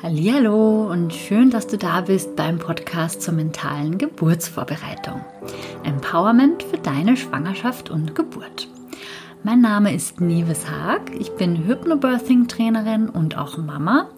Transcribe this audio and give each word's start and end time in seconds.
Hallo 0.00 0.88
und 0.88 1.12
schön, 1.12 1.50
dass 1.50 1.66
du 1.66 1.76
da 1.76 2.02
bist 2.02 2.36
beim 2.36 2.60
Podcast 2.60 3.20
zur 3.20 3.34
mentalen 3.34 3.98
Geburtsvorbereitung. 3.98 5.24
Empowerment 5.82 6.62
für 6.62 6.78
deine 6.78 7.16
Schwangerschaft 7.16 7.90
und 7.90 8.14
Geburt. 8.14 8.68
Mein 9.42 9.60
Name 9.60 9.92
ist 9.92 10.20
Nives 10.20 10.70
Haag, 10.70 11.10
ich 11.18 11.32
bin 11.32 11.66
Hypnobirthing 11.66 12.46
Trainerin 12.46 13.08
und 13.08 13.36
auch 13.36 13.58
Mama 13.58 14.08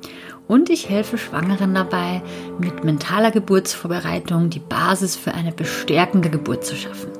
und 0.46 0.68
ich 0.68 0.90
helfe 0.90 1.16
Schwangeren 1.16 1.74
dabei, 1.74 2.20
mit 2.58 2.84
mentaler 2.84 3.30
Geburtsvorbereitung 3.30 4.50
die 4.50 4.60
Basis 4.60 5.16
für 5.16 5.32
eine 5.32 5.52
bestärkende 5.52 6.28
Geburt 6.28 6.62
zu 6.62 6.76
schaffen. 6.76 7.19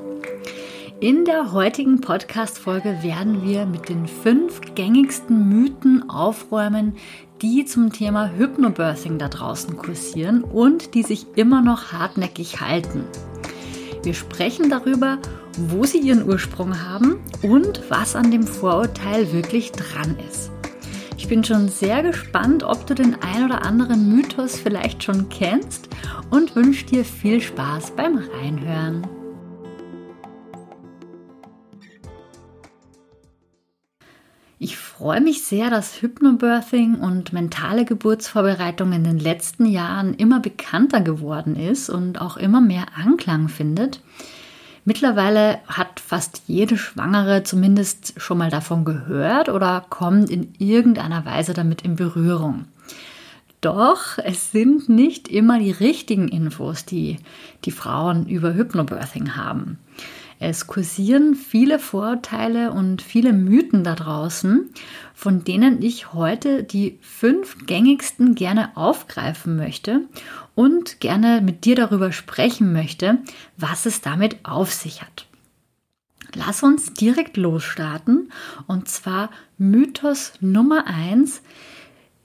In 1.01 1.25
der 1.25 1.51
heutigen 1.51 1.99
Podcast-Folge 1.99 3.01
werden 3.01 3.43
wir 3.43 3.65
mit 3.65 3.89
den 3.89 4.05
fünf 4.05 4.61
gängigsten 4.75 5.49
Mythen 5.49 6.07
aufräumen, 6.07 6.93
die 7.41 7.65
zum 7.65 7.91
Thema 7.91 8.29
Hypnobirthing 8.37 9.17
da 9.17 9.27
draußen 9.27 9.77
kursieren 9.77 10.43
und 10.43 10.93
die 10.93 11.01
sich 11.01 11.25
immer 11.35 11.63
noch 11.63 11.91
hartnäckig 11.91 12.61
halten. 12.61 13.05
Wir 14.03 14.13
sprechen 14.13 14.69
darüber, 14.69 15.17
wo 15.57 15.85
sie 15.85 15.97
ihren 15.97 16.29
Ursprung 16.29 16.79
haben 16.87 17.19
und 17.41 17.81
was 17.89 18.15
an 18.15 18.29
dem 18.29 18.43
Vorurteil 18.45 19.33
wirklich 19.33 19.71
dran 19.71 20.15
ist. 20.29 20.51
Ich 21.17 21.27
bin 21.27 21.43
schon 21.43 21.67
sehr 21.67 22.03
gespannt, 22.03 22.63
ob 22.63 22.85
du 22.85 22.93
den 22.93 23.15
ein 23.23 23.45
oder 23.45 23.65
anderen 23.65 24.15
Mythos 24.15 24.59
vielleicht 24.59 25.03
schon 25.03 25.29
kennst 25.29 25.89
und 26.29 26.55
wünsche 26.55 26.85
dir 26.85 27.03
viel 27.03 27.41
Spaß 27.41 27.95
beim 27.95 28.19
Reinhören. 28.19 29.20
Freue 35.01 35.19
mich 35.19 35.41
sehr, 35.41 35.71
dass 35.71 36.03
Hypnobirthing 36.03 36.93
und 36.99 37.33
mentale 37.33 37.85
Geburtsvorbereitung 37.85 38.93
in 38.93 39.03
den 39.03 39.17
letzten 39.17 39.65
Jahren 39.65 40.13
immer 40.13 40.39
bekannter 40.39 41.01
geworden 41.01 41.55
ist 41.55 41.89
und 41.89 42.21
auch 42.21 42.37
immer 42.37 42.61
mehr 42.61 42.85
Anklang 42.95 43.47
findet. 43.47 43.99
Mittlerweile 44.85 45.57
hat 45.65 45.99
fast 45.99 46.43
jede 46.45 46.77
Schwangere 46.77 47.41
zumindest 47.41 48.13
schon 48.17 48.37
mal 48.37 48.51
davon 48.51 48.85
gehört 48.85 49.49
oder 49.49 49.83
kommt 49.89 50.29
in 50.29 50.53
irgendeiner 50.59 51.25
Weise 51.25 51.55
damit 51.55 51.81
in 51.81 51.95
Berührung. 51.95 52.65
Doch 53.61 54.17
es 54.17 54.51
sind 54.51 54.89
nicht 54.89 55.27
immer 55.27 55.59
die 55.59 55.71
richtigen 55.71 56.27
Infos, 56.27 56.83
die 56.83 57.17
die 57.63 57.71
Frauen 57.71 58.27
über 58.27 58.55
Hypnobirthing 58.55 59.35
haben. 59.35 59.77
Es 60.39 60.65
kursieren 60.65 61.35
viele 61.35 61.77
Vorurteile 61.77 62.71
und 62.71 63.03
viele 63.03 63.31
Mythen 63.31 63.83
da 63.83 63.93
draußen, 63.93 64.71
von 65.13 65.43
denen 65.43 65.83
ich 65.83 66.13
heute 66.13 66.63
die 66.63 66.97
fünf 67.01 67.67
gängigsten 67.67 68.33
gerne 68.33 68.75
aufgreifen 68.75 69.55
möchte 69.55 70.01
und 70.55 70.99
gerne 70.99 71.41
mit 71.41 71.63
dir 71.63 71.75
darüber 71.75 72.11
sprechen 72.11 72.73
möchte, 72.73 73.19
was 73.57 73.85
es 73.85 74.01
damit 74.01 74.37
auf 74.41 74.73
sich 74.73 75.03
hat. 75.03 75.27
Lass 76.33 76.63
uns 76.63 76.93
direkt 76.93 77.37
losstarten 77.37 78.31
und 78.65 78.89
zwar 78.89 79.29
Mythos 79.59 80.33
Nummer 80.39 80.87
eins 80.87 81.43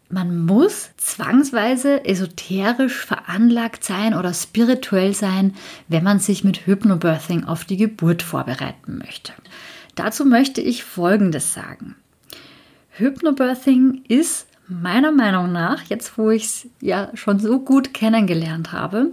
man 0.09 0.45
muss 0.45 0.91
zwangsweise 0.97 2.05
esoterisch 2.05 3.05
veranlagt 3.05 3.85
sein 3.85 4.15
oder 4.15 4.33
spirituell 4.33 5.15
sein, 5.15 5.55
wenn 5.89 6.05
man 6.05 6.21
sich 6.21 6.45
mit 6.45 6.67
Hypnobirthing 6.67 7.45
auf 7.45 7.65
die 7.65 7.77
Geburt 7.77 8.23
vorbereiten 8.23 8.99
möchte. 8.99 9.33
Dazu 9.95 10.25
möchte 10.25 10.61
ich 10.61 10.84
Folgendes 10.84 11.55
sagen. 11.55 11.97
Hypnobirthing 12.91 14.05
ist 14.09 14.47
meiner 14.69 15.12
Meinung 15.12 15.53
nach, 15.53 15.83
jetzt 15.84 16.19
wo 16.19 16.31
ich 16.31 16.45
es 16.45 16.69
ja 16.81 17.11
schon 17.15 17.39
so 17.39 17.61
gut 17.61 17.95
kennengelernt 17.95 18.73
habe, 18.73 19.12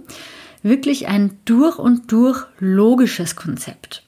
wirklich 0.62 1.08
ein 1.08 1.38
durch 1.44 1.78
und 1.78 2.10
durch 2.12 2.46
logisches 2.58 3.36
Konzept. 3.36 4.04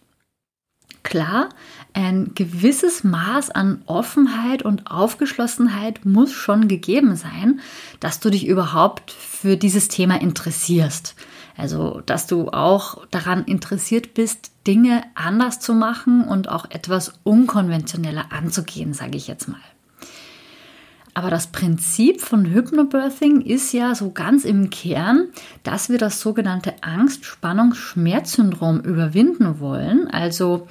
Klar, 1.02 1.50
ein 1.96 2.32
gewisses 2.34 3.02
Maß 3.04 3.50
an 3.50 3.80
Offenheit 3.86 4.62
und 4.62 4.90
Aufgeschlossenheit 4.90 6.04
muss 6.04 6.30
schon 6.30 6.68
gegeben 6.68 7.16
sein, 7.16 7.60
dass 8.00 8.20
du 8.20 8.28
dich 8.28 8.46
überhaupt 8.46 9.10
für 9.10 9.56
dieses 9.56 9.88
Thema 9.88 10.20
interessierst. 10.20 11.14
Also, 11.56 12.02
dass 12.04 12.26
du 12.26 12.50
auch 12.50 13.06
daran 13.10 13.44
interessiert 13.44 14.12
bist, 14.12 14.50
Dinge 14.66 15.04
anders 15.14 15.58
zu 15.58 15.72
machen 15.72 16.22
und 16.24 16.50
auch 16.50 16.70
etwas 16.70 17.14
unkonventioneller 17.24 18.26
anzugehen, 18.30 18.92
sage 18.92 19.16
ich 19.16 19.26
jetzt 19.26 19.48
mal. 19.48 19.56
Aber 21.14 21.30
das 21.30 21.46
Prinzip 21.46 22.20
von 22.20 22.44
Hypnobirthing 22.44 23.40
ist 23.40 23.72
ja 23.72 23.94
so 23.94 24.10
ganz 24.10 24.44
im 24.44 24.68
Kern, 24.68 25.28
dass 25.62 25.88
wir 25.88 25.96
das 25.96 26.20
sogenannte 26.20 26.74
Angst-Spannungs-Schmerzsyndrom 26.82 28.80
überwinden 28.80 29.60
wollen. 29.60 30.08
Also 30.08 30.66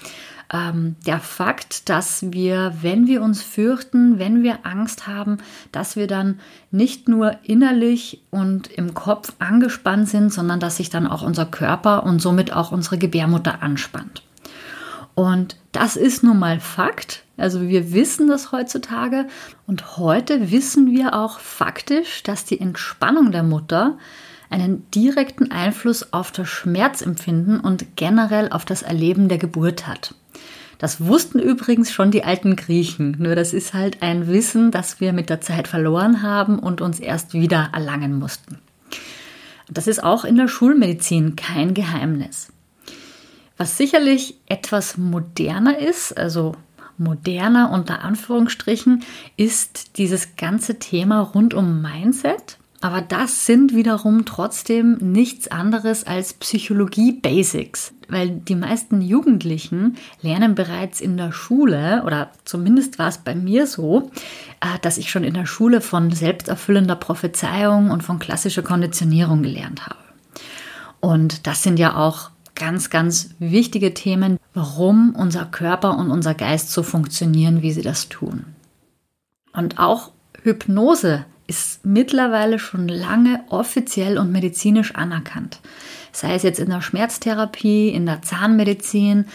ähm, 0.54 0.96
der 1.06 1.20
Fakt, 1.20 1.90
dass 1.90 2.32
wir, 2.32 2.74
wenn 2.82 3.08
wir 3.08 3.22
uns 3.22 3.42
fürchten, 3.42 4.20
wenn 4.20 4.44
wir 4.44 4.60
Angst 4.66 5.08
haben, 5.08 5.38
dass 5.72 5.96
wir 5.96 6.08
dann 6.08 6.40
nicht 6.72 7.08
nur 7.08 7.38
innerlich 7.44 8.22
und 8.32 8.68
im 8.68 8.94
Kopf 8.94 9.34
angespannt 9.40 10.10
sind, 10.10 10.32
sondern 10.32 10.60
dass 10.60 10.78
sich 10.78 10.90
dann 10.90 11.08
auch 11.08 11.22
unser 11.22 11.46
Körper 11.46 12.04
und 12.04 12.22
somit 12.22 12.54
auch 12.54 12.72
unsere 12.72 12.98
Gebärmutter 12.98 13.62
anspannt. 13.64 14.24
Und 15.16 15.56
das 15.72 15.96
ist 15.96 16.24
nun 16.24 16.38
mal 16.38 16.60
Fakt. 16.60 17.24
Also 17.38 17.62
wir 17.62 17.94
wissen 17.94 18.28
das 18.28 18.52
heutzutage 18.52 19.28
und 19.66 19.98
heute 19.98 20.52
wissen 20.52 20.92
wir 20.92 21.16
auch 21.16 21.40
faktisch, 21.40 22.22
dass 22.24 22.46
die 22.46 22.60
Entspannung 22.60 23.32
der 23.32 23.44
Mutter 23.44 23.98
einen 24.50 24.90
direkten 24.92 25.52
Einfluss 25.52 26.14
auf 26.14 26.32
das 26.32 26.48
Schmerzempfinden 26.48 27.60
und 27.60 27.96
generell 27.96 28.50
auf 28.50 28.64
das 28.64 28.84
Erleben 28.84 29.28
der 29.28 29.38
Geburt 29.38 29.88
hat. 29.88 30.16
Das 30.78 31.06
wussten 31.06 31.40
übrigens 31.40 31.92
schon 31.92 32.12
die 32.12 32.24
alten 32.24 32.56
Griechen, 32.56 33.16
nur 33.20 33.36
das 33.36 33.54
ist 33.54 33.74
halt 33.74 34.02
ein 34.02 34.28
Wissen, 34.28 34.72
das 34.72 35.00
wir 35.00 35.14
mit 35.14 35.30
der 35.30 35.42
Zeit 35.42 35.68
verloren 35.68 36.22
haben 36.22 36.60
und 36.60 36.82
uns 36.82 37.00
erst 37.00 37.34
wieder 37.34 37.70
erlangen 37.74 38.20
mussten. 38.20 38.60
Das 39.70 39.88
ist 39.88 40.04
auch 40.04 40.26
in 40.26 40.36
der 40.36 40.48
Schulmedizin 40.48 41.36
kein 41.36 41.74
Geheimnis. 41.74 42.52
Was 43.58 43.78
sicherlich 43.78 44.38
etwas 44.48 44.98
moderner 44.98 45.80
ist, 45.80 46.18
also 46.18 46.56
moderner 46.98 47.72
unter 47.72 48.02
Anführungsstrichen, 48.04 49.04
ist 49.38 49.98
dieses 49.98 50.36
ganze 50.36 50.78
Thema 50.80 51.22
rund 51.22 51.54
um 51.54 51.82
Mindset 51.82 52.58
aber 52.86 53.02
das 53.02 53.48
sind 53.48 53.74
wiederum 53.74 54.26
trotzdem 54.26 55.00
nichts 55.00 55.48
anderes 55.48 56.06
als 56.06 56.34
Psychologie-Basics, 56.34 57.96
weil 58.10 58.30
die 58.30 58.54
meisten 58.54 59.02
Jugendlichen 59.02 59.98
lernen 60.22 60.54
bereits 60.54 61.02
in 61.02 61.18
der 61.18 61.32
Schule, 61.32 62.04
oder 62.06 62.30
zumindest 62.44 63.00
war 63.00 63.08
es 63.08 63.18
bei 63.18 63.34
mir 63.34 63.66
so, 63.66 64.12
äh, 64.62 64.78
dass 64.84 65.00
ich 65.00 65.10
schon 65.10 65.24
in 65.24 65.34
der 65.34 65.48
Schule 65.48 65.82
von 65.82 66.12
selbsterfüllender 66.12 66.96
Prophezeiung 66.96 67.90
und 67.90 68.04
von 68.04 68.20
klassischer 68.20 68.62
Konditionierung 68.62 69.42
gelernt 69.42 69.88
habe. 69.88 69.98
Und 71.00 71.48
das 71.48 71.64
sind 71.64 71.80
ja 71.80 71.96
auch 71.96 72.30
ganz, 72.54 72.92
ganz 72.92 73.32
wichtige 73.40 73.96
Themen, 73.96 74.38
warum 74.54 75.16
unser 75.16 75.46
Körper 75.46 75.98
und 75.98 76.12
unser 76.12 76.36
Geist 76.36 76.70
so 76.70 76.84
funktionieren, 76.84 77.64
wie 77.64 77.72
sie 77.72 77.82
das 77.82 78.10
tun. 78.10 78.46
Und 79.54 79.80
auch 79.80 80.12
Hypnose 80.44 81.26
ist 81.48 81.86
mittlerweile 81.86 82.60
schon 82.60 82.88
lange 82.88 83.44
offiziell 83.50 84.18
und 84.18 84.32
medizinisch 84.32 84.96
anerkannt. 84.96 85.60
Sei 86.12 86.34
es 86.34 86.44
jetzt 86.44 86.60
in 86.60 86.70
der 86.70 86.82
Schmerztherapie, 86.82 87.90
in 87.90 88.06
der 88.06 88.22
Zahnmedizin, 88.22 89.26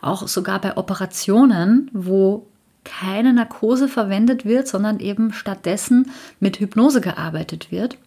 auch 0.00 0.28
sogar 0.28 0.60
bei 0.60 0.76
Operationen, 0.76 1.90
wo 1.92 2.46
keine 2.84 3.32
Narkose 3.32 3.88
verwendet 3.88 4.44
wird, 4.44 4.68
sondern 4.68 5.00
eben 5.00 5.32
stattdessen 5.32 6.10
mit 6.40 6.58
Hypnose 6.60 7.00
gearbeitet 7.00 7.70
wird. 7.70 7.98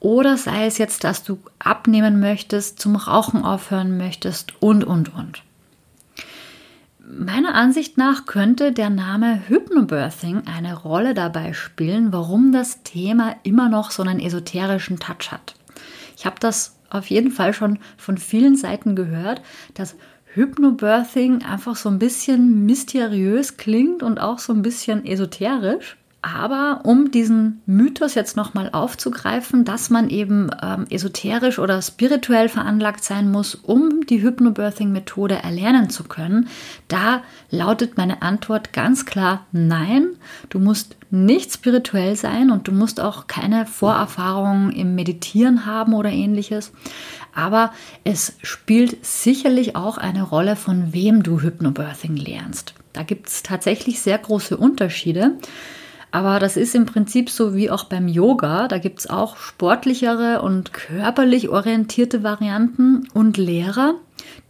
Oder 0.00 0.36
sei 0.36 0.66
es 0.66 0.78
jetzt, 0.78 1.04
dass 1.04 1.22
du 1.22 1.38
abnehmen 1.58 2.20
möchtest, 2.20 2.80
zum 2.80 2.96
Rauchen 2.96 3.44
aufhören 3.44 3.96
möchtest 3.96 4.60
und, 4.60 4.84
und, 4.84 5.14
und. 5.14 5.42
Meiner 7.06 7.54
Ansicht 7.54 7.98
nach 7.98 8.24
könnte 8.24 8.72
der 8.72 8.88
Name 8.88 9.46
Hypnobirthing 9.48 10.44
eine 10.46 10.74
Rolle 10.74 11.12
dabei 11.12 11.52
spielen, 11.52 12.14
warum 12.14 12.50
das 12.50 12.82
Thema 12.82 13.36
immer 13.42 13.68
noch 13.68 13.90
so 13.90 14.02
einen 14.02 14.20
esoterischen 14.20 14.98
Touch 14.98 15.30
hat. 15.30 15.54
Ich 16.16 16.24
habe 16.24 16.36
das 16.40 16.78
auf 16.88 17.10
jeden 17.10 17.30
Fall 17.30 17.52
schon 17.52 17.78
von 17.98 18.16
vielen 18.16 18.56
Seiten 18.56 18.96
gehört, 18.96 19.42
dass 19.74 19.96
Hypnobirthing 20.32 21.44
einfach 21.44 21.76
so 21.76 21.90
ein 21.90 21.98
bisschen 21.98 22.64
mysteriös 22.64 23.58
klingt 23.58 24.02
und 24.02 24.18
auch 24.18 24.38
so 24.38 24.54
ein 24.54 24.62
bisschen 24.62 25.04
esoterisch. 25.04 25.98
Aber 26.26 26.80
um 26.84 27.10
diesen 27.10 27.60
Mythos 27.66 28.14
jetzt 28.14 28.34
nochmal 28.34 28.70
aufzugreifen, 28.72 29.66
dass 29.66 29.90
man 29.90 30.08
eben 30.08 30.50
ähm, 30.62 30.86
esoterisch 30.88 31.58
oder 31.58 31.82
spirituell 31.82 32.48
veranlagt 32.48 33.04
sein 33.04 33.30
muss, 33.30 33.54
um 33.54 34.06
die 34.06 34.22
Hypnobirthing-Methode 34.22 35.34
erlernen 35.34 35.90
zu 35.90 36.04
können, 36.04 36.48
da 36.88 37.22
lautet 37.50 37.98
meine 37.98 38.22
Antwort 38.22 38.72
ganz 38.72 39.04
klar 39.04 39.44
nein. 39.52 40.16
Du 40.48 40.60
musst 40.60 40.96
nicht 41.10 41.52
spirituell 41.52 42.16
sein 42.16 42.50
und 42.50 42.68
du 42.68 42.72
musst 42.72 43.00
auch 43.00 43.26
keine 43.26 43.66
Vorerfahrungen 43.66 44.72
im 44.72 44.94
Meditieren 44.94 45.66
haben 45.66 45.92
oder 45.92 46.08
ähnliches. 46.10 46.72
Aber 47.34 47.70
es 48.02 48.38
spielt 48.42 49.04
sicherlich 49.04 49.76
auch 49.76 49.98
eine 49.98 50.22
Rolle, 50.22 50.56
von 50.56 50.94
wem 50.94 51.22
du 51.22 51.42
Hypnobirthing 51.42 52.16
lernst. 52.16 52.72
Da 52.94 53.02
gibt 53.02 53.28
es 53.28 53.42
tatsächlich 53.42 54.00
sehr 54.00 54.16
große 54.16 54.56
Unterschiede. 54.56 55.32
Aber 56.14 56.38
das 56.38 56.56
ist 56.56 56.76
im 56.76 56.86
Prinzip 56.86 57.28
so 57.28 57.56
wie 57.56 57.72
auch 57.72 57.86
beim 57.86 58.06
Yoga. 58.06 58.68
Da 58.68 58.78
gibt 58.78 59.00
es 59.00 59.10
auch 59.10 59.36
sportlichere 59.36 60.42
und 60.42 60.72
körperlich 60.72 61.48
orientierte 61.48 62.22
Varianten 62.22 63.08
und 63.14 63.36
Lehrer, 63.36 63.96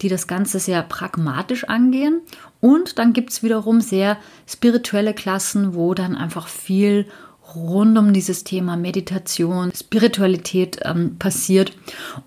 die 0.03 0.07
das 0.07 0.27
Ganze 0.27 0.59
sehr 0.59 0.83
pragmatisch 0.83 1.63
angehen. 1.63 2.21
Und 2.61 2.99
dann 2.99 3.13
gibt 3.13 3.31
es 3.31 3.41
wiederum 3.41 3.81
sehr 3.81 4.17
spirituelle 4.45 5.15
Klassen, 5.15 5.73
wo 5.73 5.95
dann 5.95 6.15
einfach 6.15 6.49
viel 6.49 7.07
rund 7.55 7.97
um 7.97 8.13
dieses 8.13 8.43
Thema 8.43 8.77
Meditation, 8.77 9.71
Spiritualität 9.75 10.81
ähm, 10.83 11.17
passiert. 11.17 11.75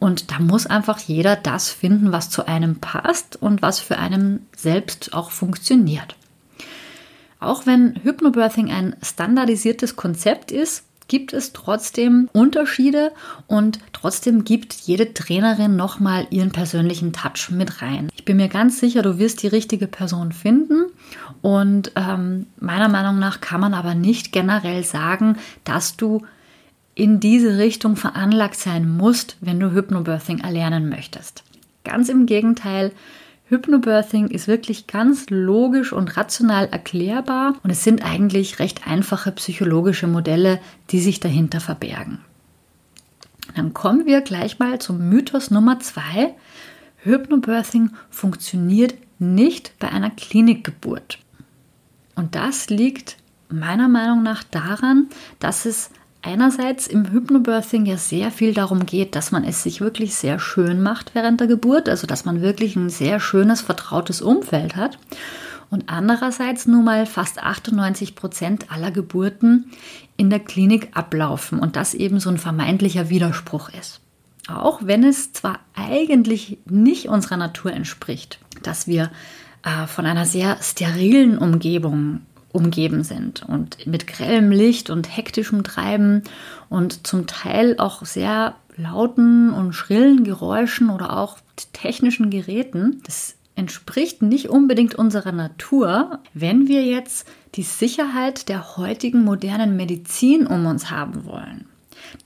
Und 0.00 0.32
da 0.32 0.40
muss 0.40 0.66
einfach 0.66 0.98
jeder 0.98 1.36
das 1.36 1.70
finden, 1.70 2.10
was 2.10 2.28
zu 2.28 2.48
einem 2.48 2.80
passt 2.80 3.40
und 3.40 3.62
was 3.62 3.78
für 3.78 3.98
einen 3.98 4.48
selbst 4.56 5.14
auch 5.14 5.30
funktioniert. 5.30 6.17
Auch 7.40 7.66
wenn 7.66 8.00
Hypnobirthing 8.02 8.70
ein 8.70 8.96
standardisiertes 9.02 9.96
Konzept 9.96 10.50
ist, 10.50 10.84
gibt 11.08 11.32
es 11.32 11.52
trotzdem 11.52 12.28
Unterschiede 12.32 13.12
und 13.46 13.78
trotzdem 13.92 14.44
gibt 14.44 14.74
jede 14.74 15.14
Trainerin 15.14 15.74
nochmal 15.74 16.26
ihren 16.30 16.52
persönlichen 16.52 17.12
Touch 17.12 17.50
mit 17.50 17.80
rein. 17.80 18.10
Ich 18.14 18.24
bin 18.24 18.36
mir 18.36 18.48
ganz 18.48 18.78
sicher, 18.78 19.02
du 19.02 19.18
wirst 19.18 19.42
die 19.42 19.48
richtige 19.48 19.86
Person 19.86 20.32
finden 20.32 20.86
und 21.40 21.92
ähm, 21.96 22.46
meiner 22.60 22.88
Meinung 22.88 23.18
nach 23.18 23.40
kann 23.40 23.60
man 23.60 23.72
aber 23.72 23.94
nicht 23.94 24.32
generell 24.32 24.84
sagen, 24.84 25.38
dass 25.64 25.96
du 25.96 26.22
in 26.94 27.20
diese 27.20 27.58
Richtung 27.58 27.96
veranlagt 27.96 28.56
sein 28.56 28.88
musst, 28.88 29.36
wenn 29.40 29.60
du 29.60 29.72
Hypnobirthing 29.72 30.40
erlernen 30.40 30.88
möchtest. 30.88 31.42
Ganz 31.84 32.08
im 32.08 32.26
Gegenteil, 32.26 32.92
Hypnobirthing 33.48 34.28
ist 34.28 34.46
wirklich 34.46 34.86
ganz 34.86 35.30
logisch 35.30 35.92
und 35.92 36.16
rational 36.16 36.66
erklärbar 36.66 37.54
und 37.62 37.70
es 37.70 37.82
sind 37.82 38.04
eigentlich 38.04 38.58
recht 38.58 38.86
einfache 38.86 39.32
psychologische 39.32 40.06
Modelle, 40.06 40.60
die 40.90 41.00
sich 41.00 41.18
dahinter 41.18 41.60
verbergen. 41.60 42.20
Dann 43.56 43.72
kommen 43.72 44.04
wir 44.04 44.20
gleich 44.20 44.58
mal 44.58 44.78
zum 44.78 45.08
Mythos 45.08 45.50
Nummer 45.50 45.80
zwei. 45.80 46.34
Hypnobirthing 47.04 47.90
funktioniert 48.10 48.94
nicht 49.18 49.72
bei 49.78 49.88
einer 49.88 50.10
Klinikgeburt. 50.10 51.18
Und 52.14 52.34
das 52.34 52.68
liegt 52.68 53.16
meiner 53.48 53.88
Meinung 53.88 54.22
nach 54.22 54.44
daran, 54.44 55.08
dass 55.38 55.64
es 55.64 55.90
einerseits 56.22 56.86
im 56.86 57.10
Hypnobirthing 57.10 57.86
ja 57.86 57.96
sehr 57.96 58.30
viel 58.30 58.54
darum 58.54 58.86
geht, 58.86 59.14
dass 59.14 59.32
man 59.32 59.44
es 59.44 59.62
sich 59.62 59.80
wirklich 59.80 60.14
sehr 60.14 60.38
schön 60.38 60.82
macht 60.82 61.14
während 61.14 61.40
der 61.40 61.46
Geburt, 61.46 61.88
also 61.88 62.06
dass 62.06 62.24
man 62.24 62.42
wirklich 62.42 62.76
ein 62.76 62.90
sehr 62.90 63.20
schönes, 63.20 63.60
vertrautes 63.60 64.20
Umfeld 64.20 64.76
hat. 64.76 64.98
Und 65.70 65.84
andererseits 65.88 66.66
nun 66.66 66.84
mal 66.84 67.04
fast 67.04 67.42
98 67.42 68.14
Prozent 68.14 68.72
aller 68.72 68.90
Geburten 68.90 69.70
in 70.16 70.30
der 70.30 70.40
Klinik 70.40 70.88
ablaufen 70.94 71.58
und 71.58 71.76
das 71.76 71.94
eben 71.94 72.20
so 72.20 72.30
ein 72.30 72.38
vermeintlicher 72.38 73.10
Widerspruch 73.10 73.70
ist. 73.78 74.00
Auch 74.48 74.80
wenn 74.82 75.04
es 75.04 75.34
zwar 75.34 75.60
eigentlich 75.74 76.58
nicht 76.64 77.08
unserer 77.08 77.36
Natur 77.36 77.72
entspricht, 77.72 78.38
dass 78.62 78.86
wir 78.86 79.10
äh, 79.62 79.86
von 79.86 80.06
einer 80.06 80.24
sehr 80.24 80.56
sterilen 80.62 81.36
Umgebung 81.36 82.22
umgeben 82.52 83.04
sind 83.04 83.42
und 83.48 83.86
mit 83.86 84.06
grellem 84.06 84.50
Licht 84.50 84.90
und 84.90 85.16
hektischem 85.16 85.64
Treiben 85.64 86.22
und 86.68 87.06
zum 87.06 87.26
Teil 87.26 87.76
auch 87.78 88.04
sehr 88.04 88.54
lauten 88.76 89.52
und 89.52 89.72
schrillen 89.72 90.24
Geräuschen 90.24 90.90
oder 90.90 91.16
auch 91.16 91.38
technischen 91.72 92.30
Geräten. 92.30 93.02
Das 93.04 93.34
entspricht 93.54 94.22
nicht 94.22 94.48
unbedingt 94.48 94.94
unserer 94.94 95.32
Natur, 95.32 96.20
wenn 96.32 96.68
wir 96.68 96.84
jetzt 96.84 97.28
die 97.56 97.64
Sicherheit 97.64 98.48
der 98.48 98.76
heutigen 98.76 99.24
modernen 99.24 99.76
Medizin 99.76 100.46
um 100.46 100.66
uns 100.66 100.90
haben 100.90 101.24
wollen. 101.24 101.66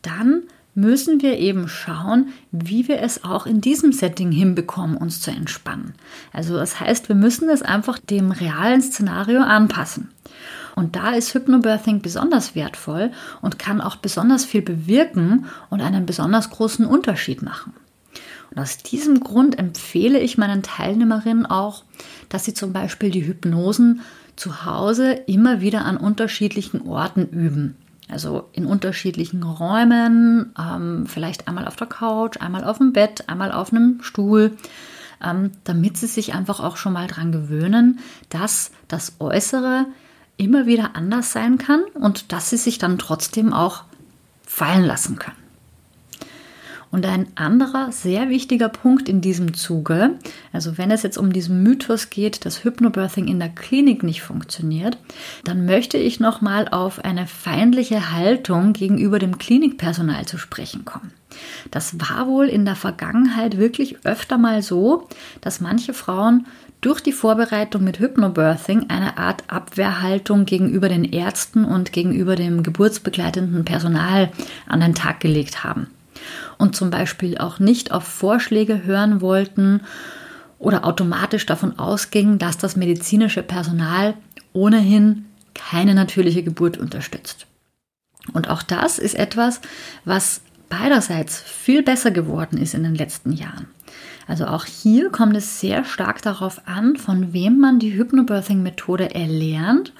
Dann 0.03 0.43
müssen 0.75 1.21
wir 1.21 1.39
eben 1.39 1.69
schauen, 1.69 2.29
wie 2.51 2.89
wir 2.89 3.01
es 3.01 3.25
auch 3.25 3.47
in 3.47 3.61
diesem 3.61 3.93
Setting 3.93 4.33
hinbekommen, 4.33 4.97
uns 4.97 5.21
zu 5.21 5.31
entspannen. 5.31 5.95
Also 6.33 6.57
das 6.57 6.81
heißt, 6.81 7.09
wir 7.09 7.17
müssen 7.17 7.49
es 7.49 7.63
einfach 7.63 7.99
dem 7.99 8.31
realen 8.31 8.81
Szenario 8.81 9.41
anpassen. 9.43 10.11
Und 10.75 10.97
da 10.97 11.11
ist 11.11 11.35
Hypnobirthing 11.35 12.01
besonders 12.01 12.55
wertvoll 12.55 13.11
und 13.43 13.59
kann 13.59 13.81
auch 13.81 13.97
besonders 13.97 14.45
viel 14.45 14.63
bewirken 14.63 15.47
und 15.69 15.83
einen 15.83 16.07
besonders 16.07 16.49
großen 16.49 16.87
Unterschied 16.87 17.43
machen. 17.43 17.75
Und 18.51 18.59
aus 18.59 18.79
diesem 18.79 19.21
Grund 19.21 19.59
empfehle 19.59 20.19
ich 20.19 20.39
meinen 20.39 20.63
Teilnehmerinnen 20.63 21.47
auch, 21.47 21.85
dass 22.29 22.45
sie 22.45 22.55
zum 22.55 22.73
Beispiel 22.73 23.11
die 23.11 23.27
Hypnosen 23.27 24.01
zu 24.37 24.65
Hause 24.65 25.13
immer 25.13 25.61
wieder 25.61 25.85
an 25.85 25.97
unterschiedlichen 25.97 26.83
Orten 26.83 27.29
üben. 27.29 27.77
Also 28.12 28.49
in 28.53 28.67
unterschiedlichen 28.67 29.43
Räumen, 29.43 30.55
ähm, 30.59 31.06
vielleicht 31.06 31.49
einmal 31.49 31.67
auf 31.67 31.76
der 31.76 31.87
Couch, 31.87 32.37
einmal 32.41 32.64
auf 32.64 32.79
dem 32.79 32.93
Bett, 32.93 33.29
einmal 33.29 33.53
auf 33.53 33.73
einem 33.73 34.03
Stuhl, 34.03 34.56
ähm, 35.25 35.53
damit 35.64 35.97
sie 35.97 36.06
sich 36.06 36.35
einfach 36.35 36.61
auch 36.61 36.76
schon 36.76 36.93
mal 36.93 37.06
daran 37.06 37.32
gewöhnen, 37.32 38.00
dass 38.29 38.70
das 38.88 39.17
Äußere 39.19 39.87
immer 40.37 40.67
wieder 40.67 40.94
anders 40.94 41.32
sein 41.32 41.59
kann 41.59 41.82
und 41.94 42.32
dass 42.32 42.50
sie 42.50 42.56
sich 42.56 42.79
dann 42.79 42.99
trotzdem 42.99 43.53
auch 43.53 43.85
fallen 44.47 44.85
lassen 44.85 45.19
können. 45.19 45.42
Und 46.93 47.06
ein 47.06 47.27
anderer 47.37 47.91
sehr 47.91 48.29
wichtiger 48.29 48.69
Punkt 48.69 49.09
in 49.09 49.23
diesem 49.23 49.55
Zuge, 49.55 50.19
also 50.53 50.77
wenn 50.77 50.91
es 50.91 51.03
jetzt 51.03 51.17
um 51.17 51.33
diesen 51.33 51.62
Mythos 51.62 52.11
geht, 52.11 52.44
dass 52.44 52.65
Hypnobirthing 52.65 53.29
in 53.29 53.39
der 53.39 53.49
Klinik 53.49 54.03
nicht 54.03 54.21
funktioniert, 54.21 54.99
dann 55.43 55.65
möchte 55.65 55.97
ich 55.97 56.21
nochmal 56.21 56.69
auf 56.69 57.03
eine 57.03 57.27
feindliche 57.27 58.12
Haltung 58.12 58.75
gegenüber 58.75 59.19
dem 59.19 59.39
Klinikpersonal 59.39 60.27
zu 60.27 60.37
sprechen 60.37 60.85
kommen. 60.85 61.15
Das 61.71 61.99
war 61.99 62.29
wohl 62.29 62.49
in 62.49 62.67
der 62.67 62.77
Vergangenheit 62.77 63.56
wirklich 63.56 64.05
öfter 64.05 64.37
mal 64.37 64.61
so, 64.61 65.09
dass 65.41 65.62
manche 65.62 65.94
Frauen 65.94 66.47
durch 66.83 67.00
die 67.00 67.12
Vorbereitung 67.12 67.85
mit 67.85 68.00
Hypnobirthing 68.00 68.91
eine 68.91 69.17
Art 69.17 69.44
Abwehrhaltung 69.47 70.44
gegenüber 70.44 70.91
den 70.91 71.05
Ärzten 71.05 71.65
und 71.65 71.93
gegenüber 71.93 72.37
dem 72.37 72.62
geburtsbegleitenden 72.62 73.65
Personal 73.65 74.31
an 74.67 74.81
den 74.81 74.94
Tag 74.94 75.20
gelegt 75.20 75.65
haben 75.65 75.87
und 76.58 76.77
zum 76.77 76.91
Beispiel 76.91 77.39
auch 77.39 77.58
nicht 77.58 77.93
auf 77.93 78.05
Vorschläge 78.05 78.84
hören 78.84 79.20
wollten 79.20 79.81
oder 80.58 80.84
automatisch 80.84 81.46
davon 81.46 81.79
ausgingen, 81.79 82.39
dass 82.39 82.58
das 82.58 82.77
medizinische 82.77 83.43
Personal 83.43 84.15
ohnehin 84.53 85.27
keine 85.55 85.94
natürliche 85.94 86.43
Geburt 86.43 86.79
unterstützt. 86.79 87.46
Und 88.32 88.48
auch 88.48 88.62
das 88.62 88.98
ist 88.98 89.15
etwas, 89.15 89.60
was 90.05 90.43
beiderseits 90.69 91.41
viel 91.41 91.82
besser 91.82 92.10
geworden 92.10 92.56
ist 92.56 92.74
in 92.74 92.82
den 92.82 92.94
letzten 92.94 93.32
Jahren. 93.32 93.67
Also 94.27 94.46
auch 94.46 94.65
hier 94.65 95.10
kommt 95.10 95.36
es 95.36 95.60
sehr 95.60 95.84
stark 95.84 96.22
darauf 96.22 96.67
an, 96.67 96.96
von 96.96 97.32
wem 97.32 97.58
man 97.58 97.79
die 97.79 97.94
Hypnobirthing-Methode 97.94 99.15
erlernt 99.15 99.93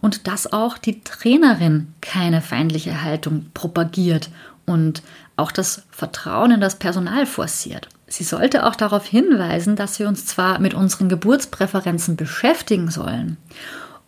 und 0.00 0.26
dass 0.26 0.52
auch 0.52 0.78
die 0.78 1.00
Trainerin 1.02 1.88
keine 2.00 2.40
feindliche 2.40 3.02
Haltung 3.02 3.46
propagiert 3.52 4.30
und 4.64 5.02
auch 5.36 5.52
das 5.52 5.82
Vertrauen 5.90 6.52
in 6.52 6.60
das 6.60 6.76
Personal 6.76 7.26
forciert. 7.26 7.88
Sie 8.06 8.24
sollte 8.24 8.66
auch 8.66 8.76
darauf 8.76 9.06
hinweisen, 9.06 9.76
dass 9.76 9.98
wir 9.98 10.08
uns 10.08 10.26
zwar 10.26 10.60
mit 10.60 10.74
unseren 10.74 11.08
Geburtspräferenzen 11.08 12.16
beschäftigen 12.16 12.90
sollen 12.90 13.36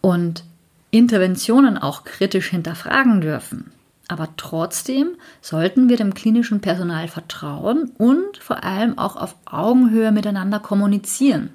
und 0.00 0.44
Interventionen 0.90 1.78
auch 1.78 2.04
kritisch 2.04 2.48
hinterfragen 2.48 3.20
dürfen. 3.20 3.72
Aber 4.08 4.28
trotzdem 4.36 5.16
sollten 5.40 5.88
wir 5.88 5.96
dem 5.96 6.14
klinischen 6.14 6.60
Personal 6.60 7.08
vertrauen 7.08 7.90
und 7.98 8.36
vor 8.38 8.62
allem 8.62 8.98
auch 8.98 9.16
auf 9.16 9.34
Augenhöhe 9.46 10.12
miteinander 10.12 10.60
kommunizieren. 10.60 11.50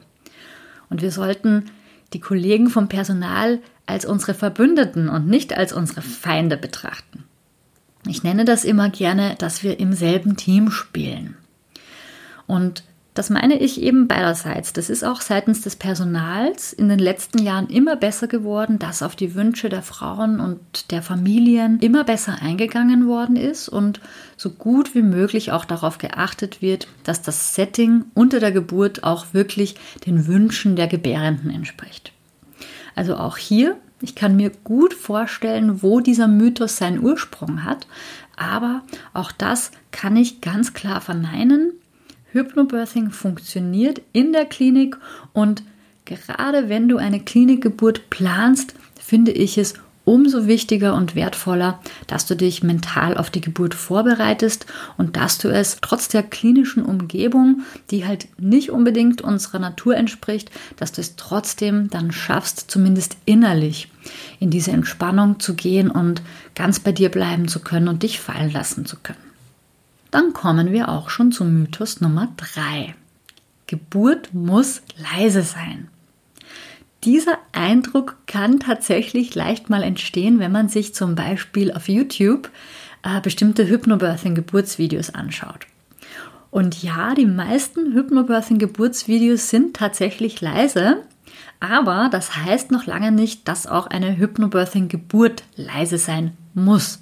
Und 0.90 1.02
wir 1.02 1.12
sollten 1.12 1.66
die 2.12 2.20
Kollegen 2.20 2.70
vom 2.70 2.90
Personal 2.90 3.60
als 3.86 4.06
unsere 4.06 4.34
Verbündeten 4.34 5.08
und 5.08 5.28
nicht 5.28 5.56
als 5.56 5.72
unsere 5.72 6.02
Feinde 6.02 6.58
betrachten. 6.58 7.24
Ich 8.08 8.24
nenne 8.24 8.46
das 8.46 8.64
immer 8.64 8.90
gerne, 8.90 9.36
dass 9.38 9.64
wir 9.64 9.80
im 9.80 9.94
selben 9.94 10.36
Team 10.38 10.72
spielen. 10.72 11.38
Und 12.48 12.84
Das 13.14 13.30
meine 13.30 13.60
ich 13.60 13.82
eben 13.82 14.08
beiderseits. 14.08 14.72
Das 14.72 14.90
ist 14.90 15.04
auch 15.04 15.20
seitens 15.20 15.62
des 15.62 15.76
Personals 15.76 16.72
in 16.72 16.88
den 16.88 17.00
letzten 17.00 17.40
Jahren 17.40 17.68
immer 17.68 17.98
besser 17.98 18.28
geworden, 18.28 18.80
dass 18.80 19.04
auf 19.04 19.18
die 19.18 19.36
Wünsche 19.36 19.68
der 19.68 19.82
Frauen 19.82 20.40
und 20.40 20.92
der 20.92 21.02
Familien 21.02 21.80
immer 21.80 22.06
besser 22.06 22.38
eingegangen 22.42 23.08
worden 23.08 23.36
ist 23.36 23.68
und 23.68 24.00
so 24.38 24.50
gut 24.50 24.96
wie 24.96 25.02
möglich 25.02 25.52
auch 25.52 25.66
darauf 25.66 25.98
geachtet 25.98 26.62
wird, 26.62 26.88
dass 27.04 27.22
das 27.22 27.54
Setting 27.54 28.06
unter 28.14 28.40
der 28.40 28.54
Geburt 28.54 29.04
auch 29.04 29.34
wirklich 29.34 29.76
den 30.06 30.26
Wünschen 30.26 30.78
der 30.78 30.88
Gebärenden 30.88 31.50
entspricht. 31.50 32.14
Also 32.96 33.18
auch 33.18 33.36
hier, 33.36 33.76
ich 34.02 34.16
kann 34.16 34.36
mir 34.36 34.52
gut 34.64 34.94
vorstellen, 34.94 35.82
wo 35.82 36.00
dieser 36.00 36.28
Mythos 36.28 36.78
seinen 36.78 37.04
Ursprung 37.04 37.64
hat, 37.64 37.88
aber 38.36 38.84
auch 39.14 39.32
das 39.32 39.72
kann 39.92 40.16
ich 40.16 40.42
ganz 40.42 40.74
klar 40.74 41.02
verneinen. 41.02 41.74
Hypnobirthing 42.32 43.12
funktioniert 43.12 44.02
in 44.14 44.34
der 44.34 44.46
Klinik 44.46 44.98
und 45.34 45.64
gerade 46.06 46.70
wenn 46.70 46.88
du 46.88 46.98
eine 46.98 47.20
Klinikgeburt 47.20 48.10
planst, 48.10 48.74
finde 49.00 49.32
ich 49.32 49.58
es 49.58 49.76
umso 50.04 50.48
wichtiger 50.48 50.96
und 50.96 51.16
wertvoller, 51.16 51.80
dass 52.08 52.26
du 52.26 52.36
dich 52.36 52.64
mental 52.64 53.18
auf 53.18 53.30
die 53.30 53.42
Geburt 53.42 53.74
vorbereitest 53.74 54.66
und 54.98 55.16
dass 55.16 55.38
du 55.38 55.50
es 55.50 55.78
trotz 55.82 56.08
der 56.08 56.24
klinischen 56.24 56.84
Umgebung, 56.84 57.62
die 57.92 58.06
halt 58.06 58.28
nicht 58.40 58.72
unbedingt 58.72 59.22
unserer 59.22 59.60
Natur 59.60 59.96
entspricht, 59.96 60.50
dass 60.78 60.92
du 60.92 61.02
es 61.02 61.16
trotzdem 61.16 61.90
dann 61.90 62.12
schaffst, 62.12 62.72
zumindest 62.72 63.18
innerlich 63.26 63.90
in 64.40 64.50
diese 64.50 64.72
Entspannung 64.72 65.40
zu 65.40 65.54
gehen 65.54 65.92
und 65.92 66.22
ganz 66.56 66.80
bei 66.80 66.92
dir 66.92 67.10
bleiben 67.10 67.48
zu 67.48 67.60
können 67.60 67.88
und 67.88 68.04
dich 68.04 68.20
fallen 68.20 68.52
lassen 68.52 68.86
zu 68.86 68.98
können. 68.98 69.20
Dann 70.10 70.34
kommen 70.34 70.72
wir 70.72 70.90
auch 70.90 71.10
schon 71.10 71.32
zum 71.32 71.54
Mythos 71.54 72.02
Nummer 72.02 72.28
3. 72.38 72.96
Geburt 73.68 74.34
muss 74.34 74.82
leise 74.98 75.44
sein. 75.44 75.88
Dieser 77.04 77.40
Eindruck 77.52 78.18
kann 78.28 78.60
tatsächlich 78.60 79.34
leicht 79.34 79.72
mal 79.72 79.82
entstehen, 79.82 80.38
wenn 80.38 80.52
man 80.52 80.70
sich 80.70 80.94
zum 80.94 81.16
Beispiel 81.16 81.72
auf 81.72 81.90
YouTube 81.90 82.52
äh, 83.04 83.20
bestimmte 83.22 83.68
Hypnobirthing-Geburtsvideos 83.68 85.16
anschaut. 85.16 85.66
Und 86.52 86.84
ja, 86.84 87.16
die 87.16 87.26
meisten 87.26 87.94
Hypnobirthing-Geburtsvideos 87.94 89.50
sind 89.50 89.76
tatsächlich 89.76 90.42
leise, 90.42 90.98
aber 91.60 92.10
das 92.12 92.36
heißt 92.36 92.70
noch 92.70 92.86
lange 92.86 93.12
nicht, 93.12 93.48
dass 93.48 93.66
auch 93.66 93.88
eine 93.88 94.18
Hypnobirthing-Geburt 94.18 95.44
leise 95.56 95.98
sein 95.98 96.38
muss. 96.54 97.00